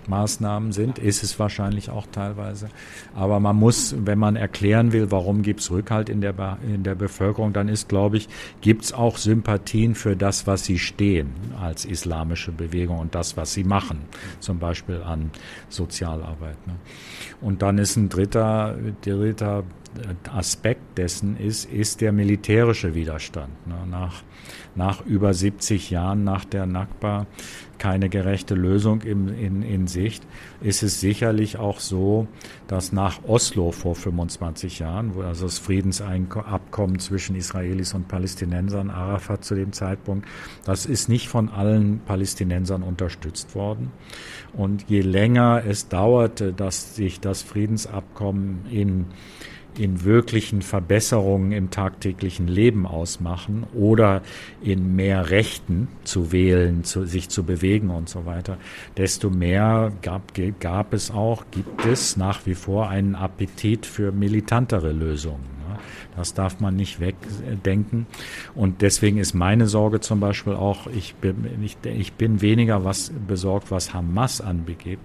[0.09, 2.68] Maßnahmen sind, ist es wahrscheinlich auch teilweise.
[3.14, 6.94] Aber man muss, wenn man erklären will, warum gibt es Rückhalt in der, in der
[6.94, 8.28] Bevölkerung, dann ist, glaube ich,
[8.61, 11.30] gibt es auch Sympathien für das, was sie stehen
[11.61, 14.03] als islamische Bewegung und das, was sie machen,
[14.40, 15.30] zum Beispiel an
[15.68, 16.66] Sozialarbeit.
[16.66, 16.74] Ne?
[17.40, 19.64] Und dann ist ein dritter, dritter
[20.32, 23.66] Aspekt dessen ist, ist der militärische Widerstand.
[23.66, 23.74] Ne?
[23.90, 24.22] Nach,
[24.75, 27.27] nach über 70 Jahren nach der Nakba
[27.83, 30.25] keine gerechte Lösung in, in, in Sicht,
[30.61, 32.29] ist es sicherlich auch so,
[32.68, 39.45] dass nach Oslo vor 25 Jahren, wo also das Friedensabkommen zwischen Israelis und Palästinensern, Arafat
[39.45, 40.29] zu dem Zeitpunkt,
[40.64, 43.91] das ist nicht von allen Palästinensern unterstützt worden.
[44.53, 49.07] Und je länger es dauerte, dass sich das Friedensabkommen in
[49.79, 54.23] in wirklichen Verbesserungen im tagtäglichen Leben ausmachen oder
[54.62, 58.59] in mehr Rechten zu wählen, zu, sich zu bewegen und so weiter,
[58.97, 64.93] desto mehr gab, gab es auch, gibt es nach wie vor einen Appetit für militantere
[64.93, 65.62] Lösungen.
[66.16, 68.07] Das darf man nicht wegdenken.
[68.55, 73.12] Und deswegen ist meine Sorge zum Beispiel auch, ich bin, ich, ich bin weniger was
[73.27, 75.03] besorgt, was Hamas anbegibt,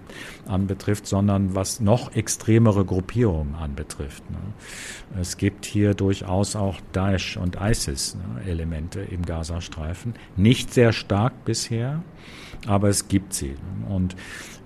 [0.48, 4.28] anbetrifft, sondern was noch extremere Gruppierungen anbetrifft.
[4.30, 4.38] Ne?
[5.20, 10.14] Es gibt hier durchaus auch Daesh und ISIS ne, im Gazastreifen.
[10.36, 12.02] Nicht sehr stark bisher,
[12.66, 13.54] aber es gibt sie.
[13.88, 14.16] Und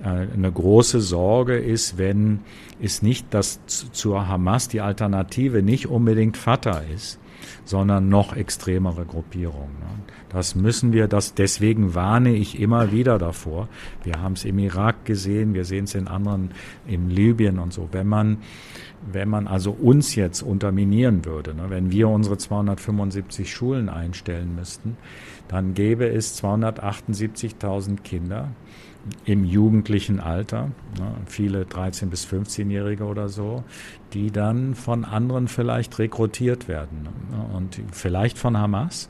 [0.03, 2.41] äh, eine große Sorge ist, wenn
[2.80, 7.20] ist nicht, dass zur Hamas die Alternative nicht unbedingt Fatah ist,
[7.65, 9.79] sondern noch extremere Gruppierungen.
[9.81, 10.03] Ne?
[10.29, 13.69] Das müssen wir, das deswegen warne ich immer wieder davor.
[14.03, 16.51] Wir haben es im Irak gesehen, wir sehen es in anderen,
[16.87, 17.89] in Libyen und so.
[17.93, 18.39] Wenn man,
[19.11, 24.97] wenn man also uns jetzt unterminieren würde, ne, wenn wir unsere 275 Schulen einstellen müssten,
[25.49, 28.49] dann gäbe es 278.000 Kinder,
[29.25, 33.65] im jugendlichen Alter, ne, viele 13- bis 15-Jährige oder so,
[34.13, 39.09] die dann von anderen vielleicht rekrutiert werden ne, und vielleicht von Hamas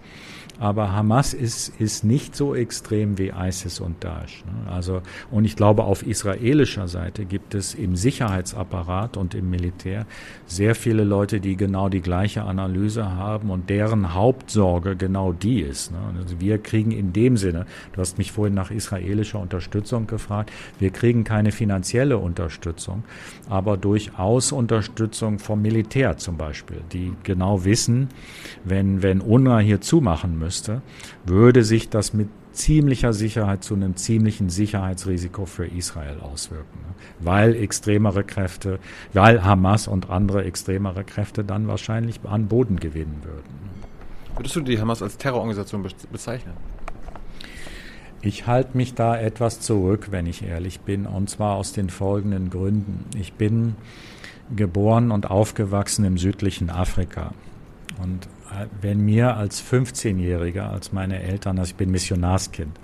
[0.59, 4.45] aber Hamas ist, ist nicht so extrem wie ISIS und Daesh.
[4.45, 4.71] Ne?
[4.71, 10.07] Also, und ich glaube, auf israelischer Seite gibt es im Sicherheitsapparat und im Militär
[10.47, 15.91] sehr viele Leute, die genau die gleiche Analyse haben und deren Hauptsorge genau die ist.
[15.91, 15.99] Ne?
[16.21, 20.91] Also wir kriegen in dem Sinne, du hast mich vorhin nach israelischer Unterstützung gefragt, wir
[20.91, 23.05] kriegen keine finanzielle Unterstützung,
[23.49, 28.09] aber durchaus Unterstützung vom Militär zum Beispiel, die genau wissen,
[28.65, 30.83] wenn, wenn UNRWA hier zumachen müsste,
[31.25, 36.79] würde sich das mit ziemlicher Sicherheit zu einem ziemlichen Sicherheitsrisiko für Israel auswirken.
[36.87, 36.95] Ne?
[37.21, 38.79] Weil extremere Kräfte,
[39.15, 43.73] weil Hamas und andere extremere Kräfte dann wahrscheinlich an Boden gewinnen würden.
[44.37, 46.55] Würdest du die Hamas als Terrororganisation bezeichnen?
[48.21, 52.51] Ich halte mich da etwas zurück, wenn ich ehrlich bin, und zwar aus den folgenden
[52.51, 53.07] Gründen.
[53.19, 53.75] Ich bin
[54.55, 57.33] geboren und aufgewachsen im südlichen Afrika.
[58.03, 58.29] Und
[58.81, 62.79] wenn mir als 15-Jähriger, als meine Eltern, also ich bin Missionarskind,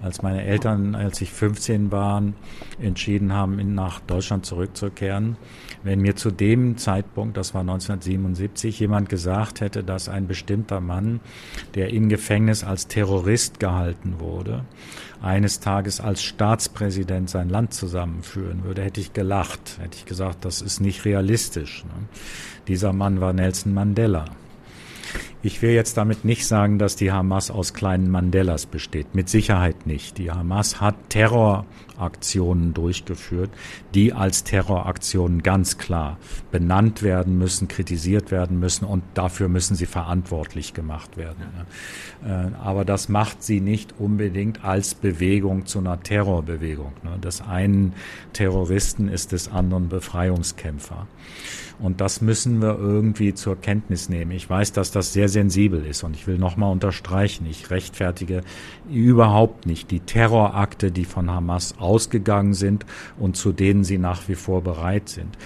[0.00, 2.34] als meine Eltern, als ich 15 waren,
[2.80, 5.36] entschieden haben, nach Deutschland zurückzukehren,
[5.82, 11.20] wenn mir zu dem Zeitpunkt, das war 1977, jemand gesagt hätte, dass ein bestimmter Mann,
[11.74, 14.64] der im Gefängnis als Terrorist gehalten wurde,
[15.20, 20.62] eines Tages als Staatspräsident sein Land zusammenführen würde, hätte ich gelacht, hätte ich gesagt, das
[20.62, 21.84] ist nicht realistisch.
[21.84, 22.08] Ne?
[22.68, 24.26] Dieser Mann war Nelson Mandela.
[25.40, 29.14] Ich will jetzt damit nicht sagen, dass die Hamas aus kleinen Mandelas besteht.
[29.14, 30.18] Mit Sicherheit nicht.
[30.18, 33.50] Die Hamas hat Terroraktionen durchgeführt,
[33.94, 36.18] die als Terroraktionen ganz klar
[36.50, 41.44] benannt werden müssen, kritisiert werden müssen und dafür müssen sie verantwortlich gemacht werden.
[42.26, 46.92] Äh, aber das macht sie nicht unbedingt als Bewegung zu einer Terrorbewegung.
[47.22, 47.92] Des einen
[48.32, 51.06] Terroristen ist des anderen Befreiungskämpfer.
[51.78, 54.32] Und das müssen wir irgendwie zur Kenntnis nehmen.
[54.32, 58.42] Ich weiß, dass das sehr sensibel ist und ich will nochmal unterstreichen, ich rechtfertige
[58.90, 62.84] überhaupt nicht die Terrorakte, die von Hamas ausgegangen sind
[63.18, 65.36] und zu denen sie nach wie vor bereit sind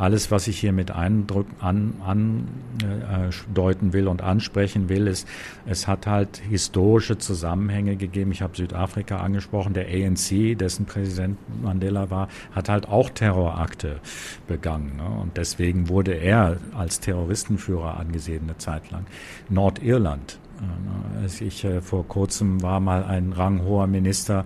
[0.00, 5.28] alles, was ich hier mit eindrücken, an, andeuten äh, will und ansprechen will, ist,
[5.66, 8.32] es hat halt historische Zusammenhänge gegeben.
[8.32, 9.74] Ich habe Südafrika angesprochen.
[9.74, 14.00] Der ANC, dessen Präsident Mandela war, hat halt auch Terrorakte
[14.46, 14.96] begangen.
[14.96, 15.20] Ne?
[15.20, 19.04] Und deswegen wurde er als Terroristenführer angesehen eine Zeit lang.
[19.50, 20.38] Nordirland
[21.40, 24.44] ich äh, vor kurzem war mal ein ranghoher Minister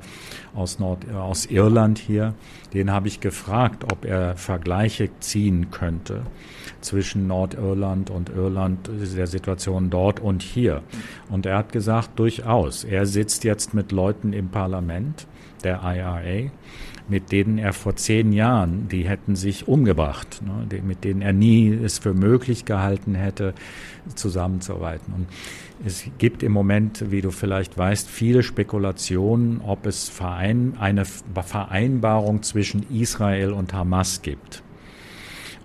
[0.54, 2.34] aus Nord aus Irland hier,
[2.72, 6.22] den habe ich gefragt, ob er Vergleiche ziehen könnte
[6.80, 10.82] zwischen Nordirland und Irland, der Situation dort und hier.
[11.30, 12.84] Und er hat gesagt, durchaus.
[12.84, 15.26] Er sitzt jetzt mit Leuten im Parlament,
[15.62, 16.50] der IRA,
[17.08, 21.72] mit denen er vor zehn Jahren, die hätten sich umgebracht, ne, mit denen er nie
[21.72, 23.54] es für möglich gehalten hätte,
[24.14, 25.12] zusammenzuarbeiten.
[25.12, 25.26] Und
[25.86, 32.42] es gibt im Moment, wie du vielleicht weißt, viele Spekulationen, ob es Verein, eine Vereinbarung
[32.42, 34.62] zwischen Israel und Hamas gibt.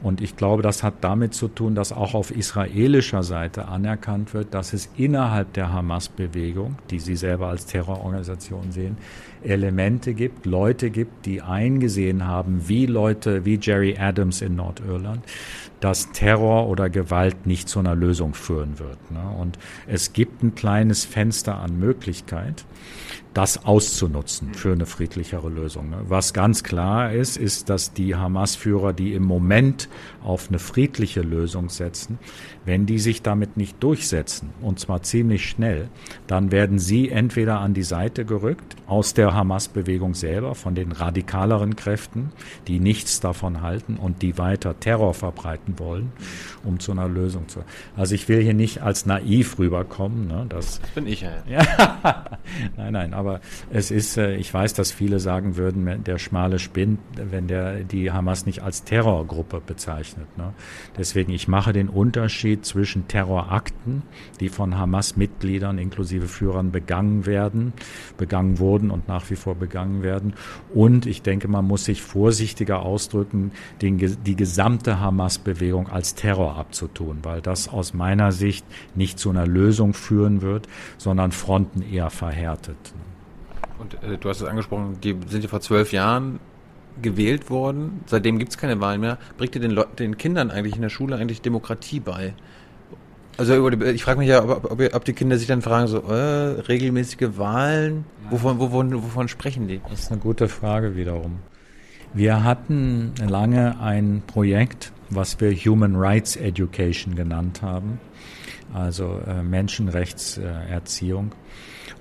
[0.01, 4.53] Und ich glaube, das hat damit zu tun, dass auch auf israelischer Seite anerkannt wird,
[4.53, 8.97] dass es innerhalb der Hamas-Bewegung, die sie selber als Terrororganisation sehen,
[9.43, 15.21] Elemente gibt, Leute gibt, die eingesehen haben, wie Leute wie Jerry Adams in Nordirland,
[15.79, 19.11] dass Terror oder Gewalt nicht zu einer Lösung führen wird.
[19.11, 19.21] Ne?
[19.39, 19.57] Und
[19.87, 22.65] es gibt ein kleines Fenster an Möglichkeit,
[23.33, 25.89] das auszunutzen für eine friedlichere Lösung.
[25.91, 25.97] Ne?
[26.07, 29.87] Was ganz klar ist, ist, dass die Hamas-Führer, die im Moment
[30.29, 32.19] auf eine friedliche Lösung setzen,
[32.63, 35.89] wenn die sich damit nicht durchsetzen, und zwar ziemlich schnell,
[36.27, 41.75] dann werden sie entweder an die Seite gerückt aus der Hamas-Bewegung selber, von den radikaleren
[41.75, 42.31] Kräften,
[42.67, 46.11] die nichts davon halten und die weiter Terror verbreiten wollen,
[46.63, 47.61] um zu einer Lösung zu.
[47.97, 50.27] Also ich will hier nicht als naiv rüberkommen.
[50.27, 51.31] Ne, das, das bin ich ja.
[51.49, 52.25] ja.
[52.77, 56.99] nein, nein, aber es ist, äh, ich weiß, dass viele sagen würden, der Schmale spinnt,
[57.15, 60.18] wenn der die Hamas nicht als Terrorgruppe bezeichnet.
[60.37, 60.53] Ne.
[60.97, 64.03] Deswegen, ich mache den Unterschied zwischen Terrorakten,
[64.39, 67.73] die von Hamas-Mitgliedern inklusive Führern begangen werden,
[68.17, 70.33] begangen wurden und nach wie vor begangen werden.
[70.73, 73.51] Und ich denke, man muss sich vorsichtiger ausdrücken,
[73.81, 78.65] den, die gesamte Hamas-Bewegung als Terror abzutun, weil das aus meiner Sicht
[78.95, 80.67] nicht zu einer Lösung führen wird,
[80.97, 82.77] sondern Fronten eher verhärtet.
[83.79, 86.39] Und äh, du hast es angesprochen, die sind ja vor zwölf Jahren
[87.01, 88.01] gewählt worden.
[88.05, 89.17] Seitdem gibt es keine Wahlen mehr.
[89.37, 92.33] Bringt ihr den, Le den Kindern eigentlich in der Schule eigentlich Demokratie bei?
[93.37, 96.59] Also ich frage mich ja, ob, ob, ob, die Kinder sich dann fragen, so äh,
[96.59, 99.79] regelmäßige Wahlen, wovon, wovon, wovon sprechen die?
[99.89, 101.39] Das ist eine gute Frage wiederum.
[102.13, 108.01] Wir hatten lange ein Projekt, was wir Human Rights Education genannt haben,
[108.73, 111.31] also äh, Menschenrechtserziehung.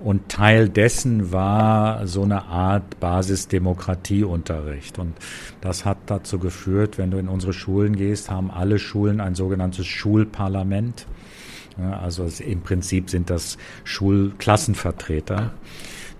[0.03, 4.99] Und Teil dessen war so eine Art Basisdemokratieunterricht.
[4.99, 5.15] Und
[5.61, 9.87] das hat dazu geführt, wenn du in unsere Schulen gehst, haben alle Schulen ein sogenanntes
[9.87, 11.07] Schulparlament.
[12.01, 15.53] Also im Prinzip sind das Schulklassenvertreter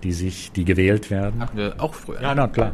[0.03, 1.41] die sich, die gewählt werden.
[1.41, 2.21] Hatten wir auch früher.
[2.21, 2.71] Ja, na klar.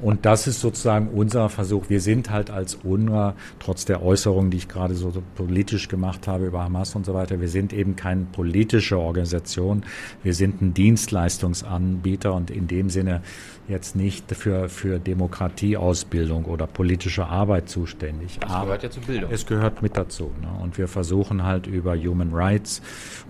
[0.00, 1.88] Und das ist sozusagen unser Versuch.
[1.88, 6.46] Wir sind halt als UNRWA, trotz der Äußerungen, die ich gerade so politisch gemacht habe
[6.46, 9.84] über Hamas und so weiter, wir sind eben keine politische Organisation.
[10.22, 13.22] Wir sind ein Dienstleistungsanbieter und in dem Sinne
[13.68, 18.38] jetzt nicht für, für Demokratieausbildung oder politische Arbeit zuständig.
[18.40, 19.30] Das gehört ja zur Bildung.
[19.32, 20.30] Es gehört mit dazu.
[20.40, 20.48] Ne?
[20.62, 22.82] Und wir versuchen halt über Human Rights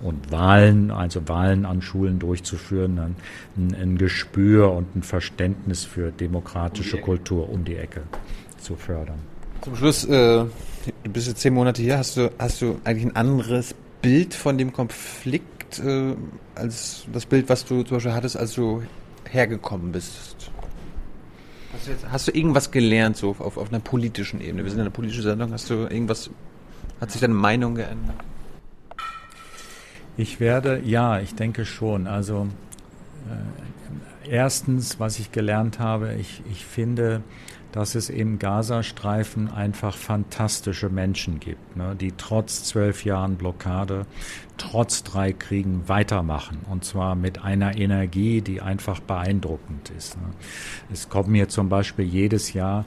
[0.03, 6.97] und Wahlen, also Wahlen an Schulen durchzuführen, ein, ein Gespür und ein Verständnis für demokratische
[6.97, 8.03] um Kultur um die Ecke
[8.59, 9.19] zu fördern.
[9.63, 10.51] Zum Schluss, äh, du
[11.11, 14.73] bist jetzt zehn Monate hier, hast du, hast du eigentlich ein anderes Bild von dem
[14.73, 16.15] Konflikt äh,
[16.55, 18.83] als das Bild, was du zum Beispiel hattest, als du
[19.35, 20.51] hergekommen bist?
[21.73, 24.63] Hast du, jetzt, hast du irgendwas gelernt, so auf, auf einer politischen Ebene?
[24.63, 25.53] Wir sind in einer politischen Sendung.
[25.53, 26.31] Hast du irgendwas,
[27.01, 28.17] hat sich deine Meinung geändert?
[30.17, 32.07] Ich werde, ja, ich denke schon.
[32.07, 32.47] Also
[34.25, 37.23] äh, erstens, was ich gelernt habe, ich, ich finde,
[37.75, 44.07] dass es im Gazastreifen einfach fantastische Menschen gibt, ne, die trotz zwölf Jahren Blockade,
[44.59, 46.59] trotz drei Kriegen weitermachen.
[46.71, 50.17] Und zwar mit einer Energie, die einfach beeindruckend ist.
[50.19, 50.29] Ne.
[50.93, 52.85] Es kommen hier zum Beispiel jedes Jahr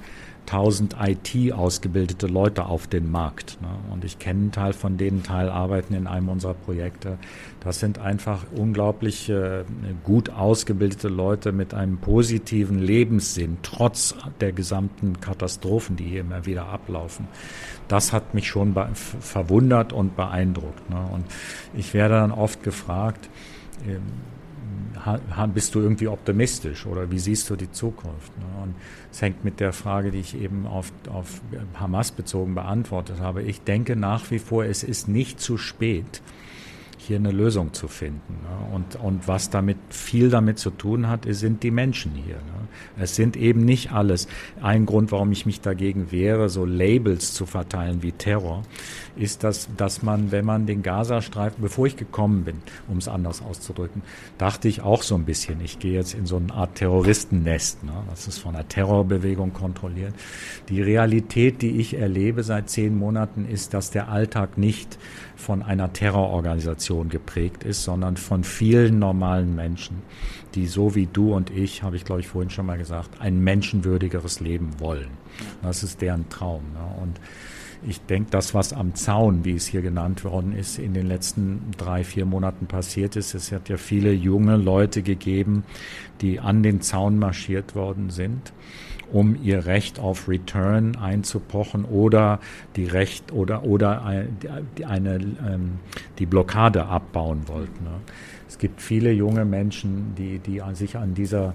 [0.48, 3.58] 1000 IT ausgebildete Leute auf den Markt.
[3.62, 3.68] Ne?
[3.92, 7.18] Und ich kenne einen Teil von denen, Teil arbeiten in einem unserer Projekte.
[7.60, 9.66] Das sind einfach unglaublich äh,
[10.06, 16.68] gut ausgebildete Leute mit einem positiven Lebenssinn, trotz der gesamten Katastrophen, die hier immer wieder
[16.68, 17.28] ablaufen.
[17.90, 20.90] Das hat mich schon verwundert und beeindruckt.
[20.90, 21.06] Ne?
[21.12, 21.26] Und
[21.76, 23.30] ich werde dann oft gefragt,
[23.86, 24.02] ähm,
[25.54, 28.38] bist du irgendwie optimistisch oder wie siehst du die Zukunft?
[28.38, 28.46] Ne?
[28.64, 28.76] Und
[29.12, 31.42] es hängt mit der Frage, die ich eben auf, auf
[31.80, 33.44] Hamas bezogen beantwortet habe.
[33.44, 36.22] Ich denke nach wie vor, es ist nicht zu spät,
[36.98, 38.34] hier eine Lösung zu finden.
[38.44, 38.76] Ne?
[38.76, 42.36] Und, und was damit viel damit zu tun hat, sind die Menschen hier.
[42.36, 42.68] Ne?
[43.00, 44.28] Es sind eben nicht alles.
[44.62, 48.64] Ein Grund, warum ich mich dagegen wehre, so Labels zu verteilen wie Terror,
[49.18, 53.42] ist, dass, dass man, wenn man den Gazastreifen, bevor ich gekommen bin, um es anders
[53.42, 54.02] auszudrücken,
[54.38, 57.92] dachte ich auch so ein bisschen, ich gehe jetzt in so eine Art Terroristennest, ne?
[58.10, 60.14] das ist von einer Terrorbewegung kontrolliert.
[60.70, 64.98] Die Realität, die ich erlebe seit zehn Monaten, ist, dass der Alltag nicht
[65.36, 70.02] von einer Terrororganisation geprägt ist, sondern von vielen normalen Menschen,
[70.56, 73.40] die so wie du und ich, habe ich glaube ich vorhin schon mal gesagt, ein
[73.44, 75.10] menschenwürdigeres Leben wollen.
[75.62, 76.64] Das ist deren Traum.
[76.74, 77.02] Ne?
[77.02, 77.20] Und
[77.86, 81.72] ich denke, das, was am Zaun, wie es hier genannt worden ist, in den letzten
[81.78, 85.64] drei, vier Monaten passiert ist, es hat ja viele junge Leute gegeben,
[86.22, 88.52] die an den Zaun marschiert worden sind
[89.12, 92.40] um ihr Recht auf Return einzupochen oder
[92.76, 95.80] die Recht oder oder eine ähm,
[96.20, 97.84] die Blockade abbauen wollten.
[97.84, 98.00] Ne?
[98.48, 101.54] Es gibt viele junge Menschen, die die sich an dieser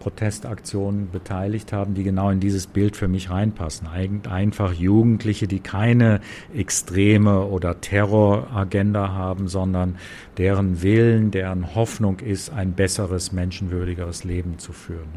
[0.00, 3.86] Protestaktionen beteiligt haben, die genau in dieses Bild für mich reinpassen.
[4.28, 6.20] Einfach Jugendliche, die keine
[6.54, 9.96] extreme oder Terroragenda haben, sondern
[10.40, 15.10] deren Willen, deren Hoffnung ist, ein besseres, menschenwürdigeres Leben zu führen.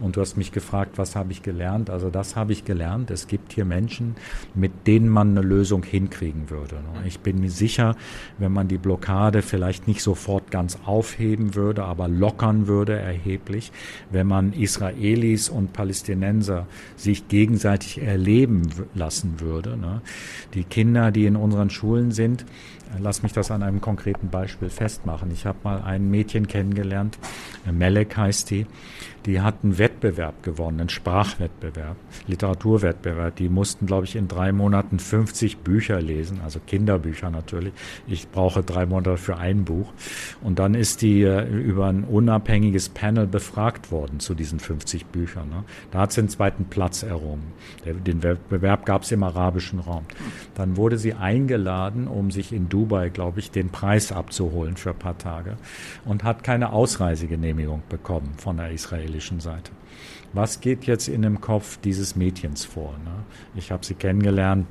[0.00, 1.88] Und du hast mich gefragt, was habe ich gelernt?
[1.88, 3.12] Also das habe ich gelernt.
[3.12, 4.16] Es gibt hier Menschen,
[4.56, 6.80] mit denen man eine Lösung hinkriegen würde.
[7.06, 7.94] Ich bin mir sicher,
[8.38, 13.70] wenn man die Blockade vielleicht nicht sofort ganz aufheben würde, aber lockern würde erheblich,
[14.10, 18.62] wenn man Israelis und Palästinenser sich gegenseitig erleben
[18.96, 19.76] lassen würde.
[19.76, 20.00] Ne?
[20.54, 22.44] Die Kinder, die in unseren Schulen sind,
[23.00, 25.30] Lass mich das an einem konkreten Beispiel festmachen.
[25.30, 27.18] Ich habe mal ein Mädchen kennengelernt,
[27.70, 28.66] Melek heißt die,
[29.26, 31.96] die hat einen Wettbewerb gewonnen, einen Sprachwettbewerb,
[32.28, 33.34] Literaturwettbewerb.
[33.36, 37.72] Die mussten, glaube ich, in drei Monaten 50 Bücher lesen, also Kinderbücher natürlich.
[38.06, 39.92] Ich brauche drei Monate für ein Buch.
[40.42, 45.48] Und dann ist die äh, über ein unabhängiges Panel befragt worden zu diesen 50 Büchern.
[45.48, 45.64] Ne?
[45.90, 47.52] Da hat sie den zweiten Platz errungen.
[47.84, 50.04] Den Wettbewerb gab es im arabischen Raum.
[50.54, 54.98] Dann wurde sie eingeladen, um sich in Dubai, glaube ich, den Preis abzuholen für ein
[54.98, 55.56] paar Tage
[56.04, 59.72] und hat keine Ausreisegenehmigung bekommen von der israelischen Seite.
[60.32, 62.94] Was geht jetzt in dem Kopf dieses Mädchens vor?
[63.04, 63.24] Ne?
[63.54, 64.66] Ich habe sie kennengelernt,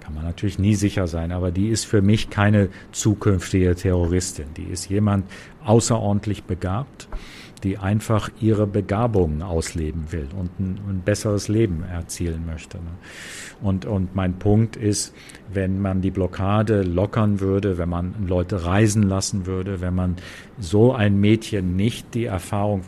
[0.00, 4.46] kann man natürlich nie sicher sein, aber die ist für mich keine zukünftige Terroristin.
[4.56, 5.26] Die ist jemand
[5.64, 7.08] außerordentlich begabt,
[7.64, 12.78] die einfach ihre Begabungen ausleben will und ein, ein besseres Leben erzielen möchte.
[12.78, 12.90] Ne?
[13.62, 15.14] Und, und mein Punkt ist,
[15.52, 20.16] wenn man die Blockade lockern würde, wenn man Leute reisen lassen würde, wenn man
[20.58, 22.82] so ein Mädchen nicht die Erfahrung,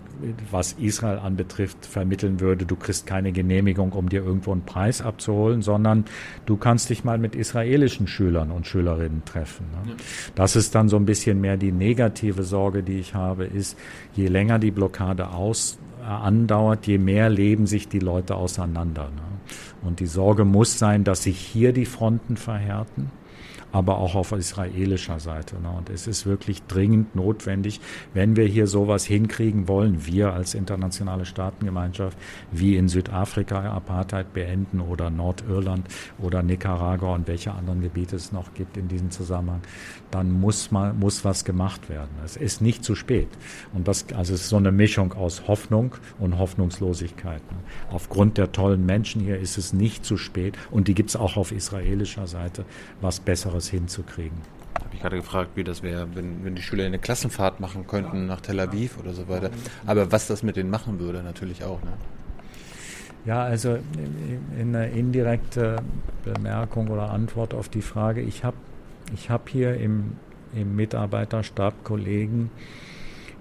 [0.51, 5.63] was Israel anbetrifft, vermitteln würde, du kriegst keine Genehmigung, um dir irgendwo einen Preis abzuholen,
[5.63, 6.05] sondern
[6.47, 9.67] du kannst dich mal mit israelischen Schülern und Schülerinnen treffen.
[9.73, 9.91] Ne?
[9.91, 9.97] Ja.
[10.35, 13.79] Das ist dann so ein bisschen mehr die negative Sorge, die ich habe, ist,
[14.15, 15.79] je länger die Blockade aus,
[16.09, 19.05] andauert, je mehr leben sich die Leute auseinander.
[19.05, 19.23] Ne?
[19.83, 23.11] Und die Sorge muss sein, dass sich hier die Fronten verhärten
[23.73, 25.61] aber auch auf israelischer Seite.
[25.61, 25.71] Ne?
[25.71, 27.81] Und es ist wirklich dringend notwendig,
[28.15, 32.17] wenn wir hier sowas hinkriegen wollen, wir als internationale Staatengemeinschaft,
[32.51, 35.87] wie in Südafrika Apartheid beenden oder Nordirland
[36.19, 39.61] oder Nicaragua und welche anderen Gebiete es noch gibt in diesem Zusammenhang,
[40.11, 42.11] dann muss mal, muss was gemacht werden.
[42.25, 43.29] Es ist nicht zu spät.
[43.75, 47.43] Und das, also es ist so eine Mischung aus Hoffnung und Hoffnungslosigkeit.
[47.91, 51.37] Aufgrund der tollen Menschen hier ist es nicht zu spät und die gibt es auch
[51.37, 52.65] auf israelischer Seite,
[53.01, 54.39] was Besseres hinzukriegen.
[54.75, 58.27] Habe ich gerade gefragt, wie das wäre, wenn, wenn die Schüler eine Klassenfahrt machen könnten
[58.27, 59.51] nach Tel Aviv oder so weiter.
[59.87, 61.83] Aber was das mit denen machen würde, natürlich auch.
[61.83, 61.93] Ne?
[63.25, 63.79] Ja, also
[64.59, 65.77] in einer indirekten
[66.25, 68.57] Bemerkung oder Antwort auf die Frage, ich habe
[69.15, 70.17] ich hab hier im,
[70.55, 72.51] im Mitarbeiterstab Kollegen,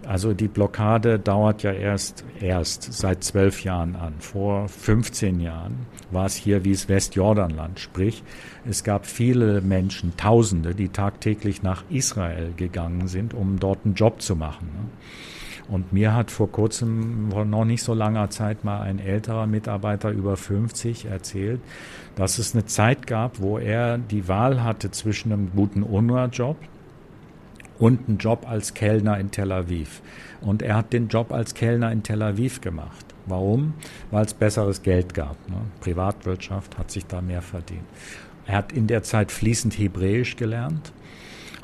[0.05, 4.13] Also die Blockade dauert ja erst, erst seit zwölf Jahren an.
[4.19, 7.79] Vor 15 Jahren war es hier wie es Westjordanland.
[7.79, 8.23] Sprich,
[8.65, 14.21] es gab viele Menschen, Tausende, die tagtäglich nach Israel gegangen sind, um dort einen Job
[14.21, 14.67] zu machen.
[14.67, 14.89] Ne?
[15.69, 20.11] Und mir hat vor kurzem, vor noch nicht so langer Zeit, mal ein älterer Mitarbeiter
[20.11, 21.59] über 50 erzählt,
[22.15, 26.57] dass es eine Zeit gab, wo er die Wahl hatte zwischen einem guten UNRWA-Job
[27.79, 30.01] und einem Job als Kellner in Tel Aviv.
[30.41, 33.05] Und er hat den Job als Kellner in Tel Aviv gemacht.
[33.25, 33.73] Warum?
[34.09, 35.35] Weil es besseres Geld gab.
[35.49, 35.57] Ne?
[35.81, 37.83] Privatwirtschaft hat sich da mehr verdient.
[38.45, 40.93] Er hat in der Zeit fließend Hebräisch gelernt,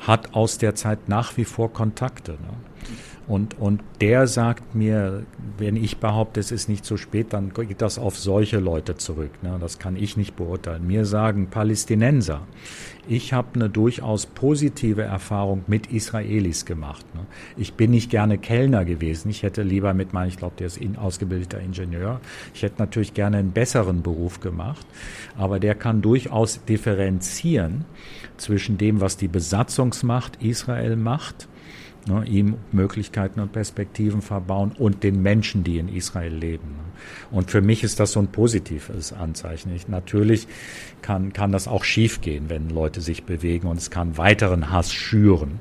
[0.00, 2.32] hat aus der Zeit nach wie vor Kontakte.
[2.32, 2.38] Ne?
[3.26, 5.24] Und, und der sagt mir,
[5.56, 9.30] wenn ich behaupte, es ist nicht zu spät, dann geht das auf solche Leute zurück.
[9.42, 9.56] Ne?
[9.60, 10.86] Das kann ich nicht beurteilen.
[10.86, 12.42] Mir sagen Palästinenser,
[13.08, 17.06] ich habe eine durchaus positive Erfahrung mit Israelis gemacht.
[17.14, 17.22] Ne?
[17.56, 19.30] Ich bin nicht gerne Kellner gewesen.
[19.30, 22.20] Ich hätte lieber mit meinem, ich glaube, der ist ausgebildeter Ingenieur.
[22.52, 24.86] Ich hätte natürlich gerne einen besseren Beruf gemacht.
[25.38, 27.86] Aber der kann durchaus differenzieren
[28.36, 31.48] zwischen dem, was die Besatzungsmacht Israel macht
[32.06, 36.76] ne, ihm Möglichkeiten und Perspektiven verbauen und den Menschen, die in Israel leben.
[37.30, 39.74] Und für mich ist das so ein positives Anzeichen.
[39.74, 40.46] Ich, natürlich
[41.02, 45.60] kann, kann das auch schiefgehen, wenn Leute sich bewegen und es kann weiteren Hass schüren,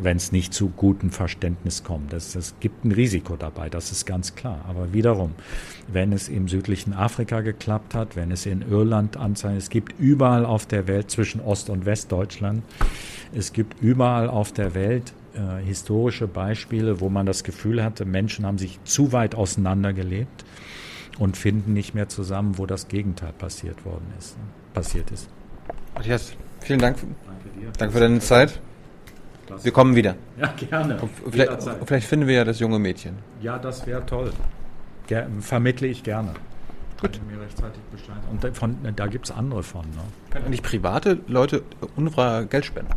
[0.00, 2.12] wenn es nicht zu gutem Verständnis kommt.
[2.12, 4.64] Das, das gibt ein Risiko dabei, das ist ganz klar.
[4.68, 5.34] Aber wiederum,
[5.88, 10.44] wenn es im südlichen Afrika geklappt hat, wenn es in Irland Anzeichen, es gibt überall
[10.44, 12.62] auf der Welt zwischen Ost- und Westdeutschland,
[13.34, 18.44] es gibt überall auf der Welt äh, historische Beispiele, wo man das Gefühl hatte, Menschen
[18.44, 20.44] haben sich zu weit auseinandergelebt
[21.18, 24.44] und finden nicht mehr zusammen, wo das Gegenteil passiert worden ist, ne?
[24.74, 25.28] passiert ist.
[25.94, 26.96] Matthias, vielen Dank.
[26.98, 27.70] Danke dir.
[27.76, 28.60] Danke für deine Zeit.
[29.46, 29.64] Klasse.
[29.64, 30.16] Wir kommen wieder.
[30.38, 31.00] Ja, gerne.
[31.00, 31.52] Und vielleicht,
[31.86, 33.14] vielleicht, finden wir ja das junge Mädchen.
[33.40, 34.30] Ja, das wäre toll.
[35.06, 36.34] Ger vermittle ich gerne.
[37.00, 37.20] Gut.
[37.30, 38.18] Mir rechtzeitig Bescheid.
[38.30, 39.82] Und von, da gibt es andere von.
[39.82, 40.02] Ne?
[40.30, 41.62] Können eigentlich private Leute
[41.96, 42.92] UNRWA Geld spenden?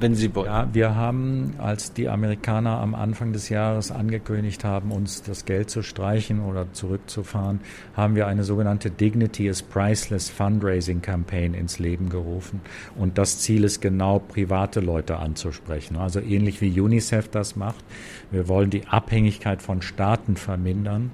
[0.00, 0.46] Wenn Sie wollen.
[0.46, 5.70] Ja, wir haben, als die Amerikaner am Anfang des Jahres angekündigt haben, uns das Geld
[5.70, 7.60] zu streichen oder zurückzufahren,
[7.94, 12.60] haben wir eine sogenannte Dignity is Priceless Fundraising Campaign ins Leben gerufen.
[12.96, 15.96] Und das Ziel ist genau, private Leute anzusprechen.
[15.96, 17.84] Also ähnlich wie UNICEF das macht.
[18.30, 21.10] Wir wollen die Abhängigkeit von Staaten vermindern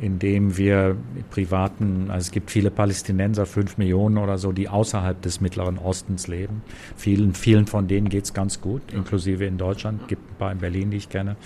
[0.00, 0.96] indem wir
[1.30, 6.26] privaten, also es gibt viele Palästinenser, fünf Millionen oder so, die außerhalb des Mittleren Ostens
[6.26, 6.62] leben.
[6.96, 10.90] Vielen, vielen von denen geht's ganz gut, inklusive in Deutschland, gibt ein paar in Berlin,
[10.90, 11.36] die ich kenne.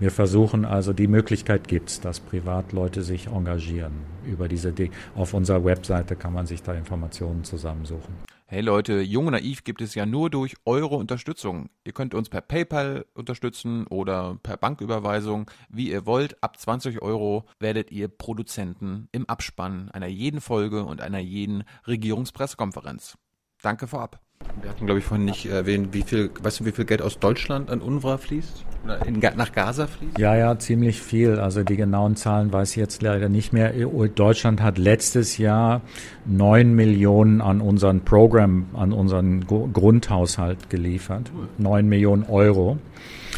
[0.00, 3.92] Wir versuchen also, die Möglichkeit gibt's, dass Privatleute sich engagieren
[4.26, 4.90] über diese Dinge.
[5.14, 8.33] Auf unserer Webseite kann man sich da Informationen zusammensuchen.
[8.54, 11.70] Hey Leute, Jung und Naiv gibt es ja nur durch eure Unterstützung.
[11.82, 16.40] Ihr könnt uns per PayPal unterstützen oder per Banküberweisung, wie ihr wollt.
[16.40, 23.18] Ab 20 Euro werdet ihr Produzenten im Abspann einer jeden Folge und einer jeden Regierungspressekonferenz.
[23.60, 24.20] Danke vorab.
[24.60, 27.18] Wir hatten, glaube ich, vorhin nicht erwähnt, wie viel, weißt du, wie viel Geld aus
[27.18, 28.64] Deutschland an UNRWA fließt?
[28.84, 30.18] Oder in, nach Gaza fließt?
[30.18, 31.38] Ja, ja, ziemlich viel.
[31.38, 33.72] Also die genauen Zahlen weiß ich jetzt leider nicht mehr.
[33.72, 35.82] Deutschland hat letztes Jahr
[36.24, 41.30] neun Millionen an unseren Programm, an unseren Grundhaushalt geliefert.
[41.58, 42.78] Neun Millionen Euro.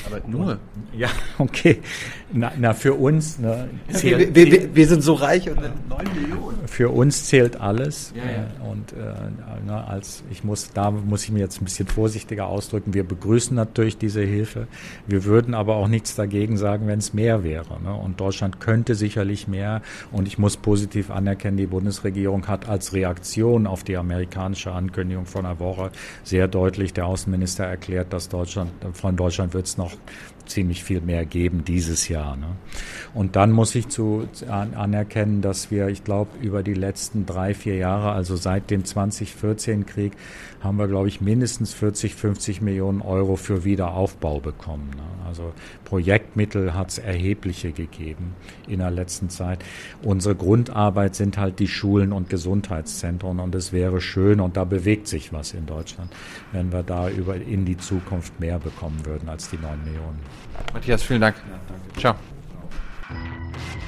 [0.07, 0.59] Aber nur?
[0.93, 1.09] Ja,
[1.39, 1.81] okay.
[2.33, 3.39] Na, na für uns.
[3.39, 6.67] Ne, zählt, wir, wir, wir, sind so reich und neun Millionen.
[6.67, 8.13] Für uns zählt alles.
[8.17, 8.71] Ja, ja.
[8.71, 9.15] Und äh,
[9.65, 12.95] na, als ich muss, da muss ich mir jetzt ein bisschen vorsichtiger ausdrücken.
[12.95, 14.67] Wir begrüßen natürlich diese Hilfe.
[15.07, 17.81] Wir würden aber auch nichts dagegen sagen, wenn es mehr wäre.
[17.81, 17.95] Ne?
[17.95, 19.83] Und Deutschland könnte sicherlich mehr.
[20.11, 25.47] Und ich muss positiv anerkennen, die Bundesregierung hat als Reaktion auf die amerikanische Ankündigung von
[25.47, 25.91] einer Woche
[26.25, 29.93] sehr deutlich der Außenminister erklärt, dass Deutschland, von Deutschland wird es noch
[30.47, 32.37] ziemlich viel mehr geben dieses Jahr.
[32.37, 32.49] Ne?
[33.15, 37.55] Und dann muss ich zu, an, anerkennen, dass wir, ich glaube, über die letzten drei,
[37.55, 40.13] vier Jahre, also seit dem 2014-Krieg,
[40.61, 44.91] haben wir, glaube ich, mindestens 40, 50 Millionen Euro für Wiederaufbau bekommen.
[44.97, 45.27] Ne?
[45.27, 45.53] Also
[45.85, 48.35] Projektmittel hat es erhebliche gegeben
[48.67, 49.65] in der letzten Zeit.
[50.03, 55.09] Unsere Grundarbeit sind halt die Schulen und Gesundheitszentren und es wäre schön und da bewegt
[55.09, 56.13] sich was in Deutschland,
[56.53, 60.19] wenn wir da über in die Zukunft mehr bekommen würden als die 9 Millionen.
[60.73, 61.37] Matthias, vielen Dank.
[61.37, 62.01] Ja, danke.
[62.01, 63.86] Ciao.